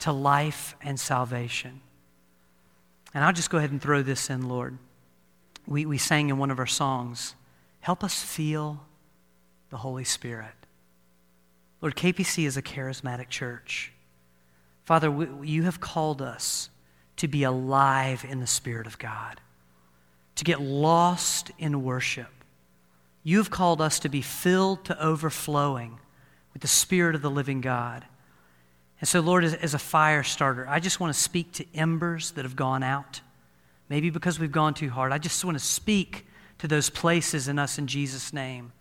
to 0.00 0.12
life 0.12 0.76
and 0.82 0.98
salvation. 0.98 1.80
And 3.14 3.24
I'll 3.24 3.32
just 3.32 3.50
go 3.50 3.58
ahead 3.58 3.70
and 3.70 3.82
throw 3.82 4.02
this 4.02 4.30
in, 4.30 4.48
Lord. 4.48 4.78
We, 5.66 5.86
we 5.86 5.98
sang 5.98 6.30
in 6.30 6.38
one 6.38 6.50
of 6.50 6.58
our 6.58 6.66
songs, 6.66 7.34
Help 7.80 8.04
us 8.04 8.22
feel 8.22 8.84
the 9.70 9.78
Holy 9.78 10.04
Spirit. 10.04 10.54
Lord, 11.82 11.96
KPC 11.96 12.46
is 12.46 12.56
a 12.56 12.62
charismatic 12.62 13.28
church. 13.28 13.92
Father, 14.84 15.10
we, 15.10 15.48
you 15.48 15.64
have 15.64 15.80
called 15.80 16.22
us 16.22 16.70
to 17.16 17.28
be 17.28 17.42
alive 17.42 18.24
in 18.28 18.40
the 18.40 18.46
Spirit 18.46 18.86
of 18.86 18.98
God, 18.98 19.40
to 20.36 20.44
get 20.44 20.60
lost 20.60 21.50
in 21.58 21.84
worship. 21.84 22.30
You 23.24 23.38
have 23.38 23.50
called 23.50 23.80
us 23.80 23.98
to 24.00 24.08
be 24.08 24.22
filled 24.22 24.84
to 24.86 25.04
overflowing 25.04 25.98
with 26.52 26.62
the 26.62 26.68
Spirit 26.68 27.14
of 27.14 27.22
the 27.22 27.30
living 27.30 27.60
God. 27.60 28.04
And 29.00 29.08
so, 29.08 29.20
Lord, 29.20 29.44
as, 29.44 29.54
as, 29.54 29.74
a 29.74 29.78
fire 29.78 30.22
starter, 30.22 30.66
I 30.68 30.78
just 30.78 31.00
want 31.00 31.12
to 31.12 31.20
speak 31.20 31.52
to 31.54 31.66
embers 31.74 32.32
that 32.32 32.44
have 32.44 32.56
gone 32.56 32.84
out. 32.84 33.20
maybe 33.88 34.10
because 34.10 34.38
we've 34.38 34.52
gone 34.52 34.74
too 34.74 34.90
hard. 34.90 35.12
I 35.12 35.18
just 35.18 35.44
want 35.44 35.58
to 35.58 35.64
speak 35.64 36.26
to 36.58 36.68
those 36.68 36.88
places 36.90 37.48
in 37.48 37.58
us 37.58 37.78
in 37.78 37.88
Jesus' 37.88 38.32
name 38.32 38.72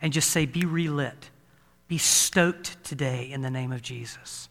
and 0.00 0.12
just 0.12 0.30
say, 0.30 0.46
be 0.46 0.64
relit. 0.64 1.30
Be 1.92 1.98
stoked 1.98 2.82
today 2.84 3.30
in 3.30 3.42
the 3.42 3.50
name 3.50 3.70
of 3.70 3.82
Jesus. 3.82 4.48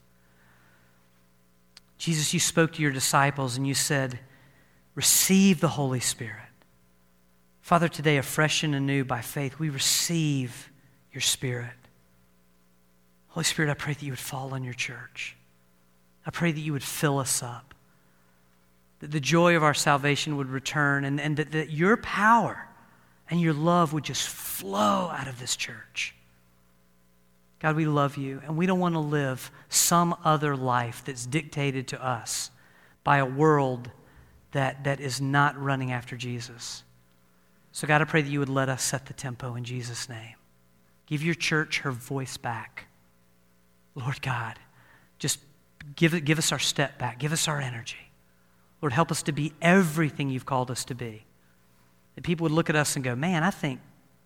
Jesus, 1.97 2.35
you 2.35 2.39
spoke 2.39 2.73
to 2.73 2.83
your 2.83 2.91
disciples 2.91 3.57
and 3.57 3.65
you 3.65 3.73
said, 3.73 4.19
receive 4.93 5.59
the 5.59 5.69
Holy 5.69 6.01
Spirit. 6.01 6.51
Father, 7.61 7.87
today, 7.87 8.17
afresh 8.17 8.61
and 8.61 8.75
anew 8.75 9.03
by 9.03 9.21
faith, 9.21 9.57
we 9.57 9.71
receive 9.71 10.69
your 11.11 11.21
Spirit. 11.21 11.73
Holy 13.29 13.43
Spirit, 13.43 13.71
I 13.71 13.73
pray 13.73 13.93
that 13.93 14.03
you 14.03 14.11
would 14.11 14.19
fall 14.19 14.53
on 14.53 14.63
your 14.63 14.75
church. 14.75 15.35
I 16.27 16.29
pray 16.29 16.51
that 16.51 16.61
you 16.61 16.73
would 16.73 16.83
fill 16.83 17.17
us 17.17 17.41
up, 17.41 17.73
that 18.99 19.09
the 19.09 19.19
joy 19.19 19.55
of 19.55 19.63
our 19.63 19.73
salvation 19.73 20.37
would 20.37 20.49
return, 20.49 21.05
and, 21.05 21.19
and 21.19 21.37
that, 21.37 21.53
that 21.53 21.71
your 21.71 21.97
power 21.97 22.67
and 23.31 23.41
your 23.41 23.53
love 23.53 23.93
would 23.93 24.03
just 24.03 24.29
flow 24.29 25.09
out 25.09 25.27
of 25.27 25.39
this 25.39 25.55
church. 25.55 26.13
God, 27.61 27.75
we 27.75 27.85
love 27.85 28.17
you, 28.17 28.41
and 28.43 28.57
we 28.57 28.65
don't 28.65 28.79
want 28.79 28.95
to 28.95 28.99
live 28.99 29.51
some 29.69 30.15
other 30.23 30.57
life 30.57 31.03
that's 31.05 31.27
dictated 31.27 31.87
to 31.89 32.03
us 32.03 32.49
by 33.03 33.17
a 33.17 33.25
world 33.25 33.91
that, 34.51 34.83
that 34.83 34.99
is 34.99 35.21
not 35.21 35.61
running 35.61 35.91
after 35.91 36.17
Jesus. 36.17 36.83
So, 37.71 37.87
God, 37.87 38.01
I 38.01 38.05
pray 38.05 38.23
that 38.23 38.29
you 38.29 38.39
would 38.39 38.49
let 38.49 38.67
us 38.67 38.81
set 38.81 39.05
the 39.05 39.13
tempo 39.13 39.53
in 39.53 39.63
Jesus' 39.63 40.09
name. 40.09 40.35
Give 41.05 41.21
your 41.21 41.35
church 41.35 41.79
her 41.81 41.91
voice 41.91 42.35
back. 42.35 42.85
Lord 43.93 44.23
God, 44.23 44.57
just 45.19 45.39
give, 45.95 46.25
give 46.25 46.39
us 46.39 46.51
our 46.51 46.59
step 46.59 46.97
back, 46.97 47.19
give 47.19 47.31
us 47.31 47.47
our 47.47 47.61
energy. 47.61 48.11
Lord, 48.81 48.93
help 48.93 49.11
us 49.11 49.21
to 49.23 49.31
be 49.31 49.53
everything 49.61 50.29
you've 50.31 50.47
called 50.47 50.71
us 50.71 50.83
to 50.85 50.95
be. 50.95 51.25
That 52.15 52.23
people 52.23 52.45
would 52.45 52.51
look 52.51 52.71
at 52.71 52.75
us 52.75 52.95
and 52.95 53.05
go, 53.05 53.15
man, 53.15 53.43
I 53.43 53.51
think 53.51 53.81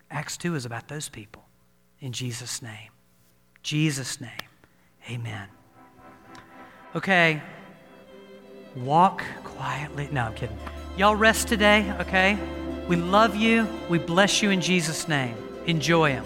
Acts 0.10 0.38
2 0.38 0.56
is 0.56 0.66
about 0.66 0.88
those 0.88 1.10
people. 1.10 1.44
In 2.00 2.14
Jesus' 2.14 2.62
name. 2.62 2.92
Jesus' 3.66 4.22
name. 4.22 4.30
Amen. 5.10 5.48
Okay. 6.96 7.42
Walk 8.76 9.24
quietly. 9.44 10.08
No, 10.12 10.26
I'm 10.26 10.36
kidding. 10.36 10.58
Y'all 10.98 11.16
rest 11.16 11.48
today, 11.48 11.92
okay? 12.00 12.38
We 12.88 12.96
love 12.96 13.36
you. 13.36 13.68
We 13.90 13.98
bless 13.98 14.44
you 14.44 14.52
in 14.52 14.62
Jesus' 14.62 15.08
name. 15.08 15.36
Enjoy 15.66 16.12
Him. 16.12 16.24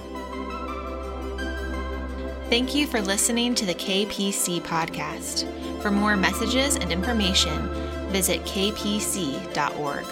Thank 2.49 2.75
you 2.75 2.85
for 2.85 3.01
listening 3.01 3.55
to 3.55 3.65
the 3.65 3.75
KPC 3.75 4.59
podcast. 4.61 5.47
For 5.81 5.91
more 5.91 6.17
messages 6.17 6.75
and 6.75 6.91
information, 6.91 7.69
visit 8.11 8.41
kpc.org. 8.41 10.05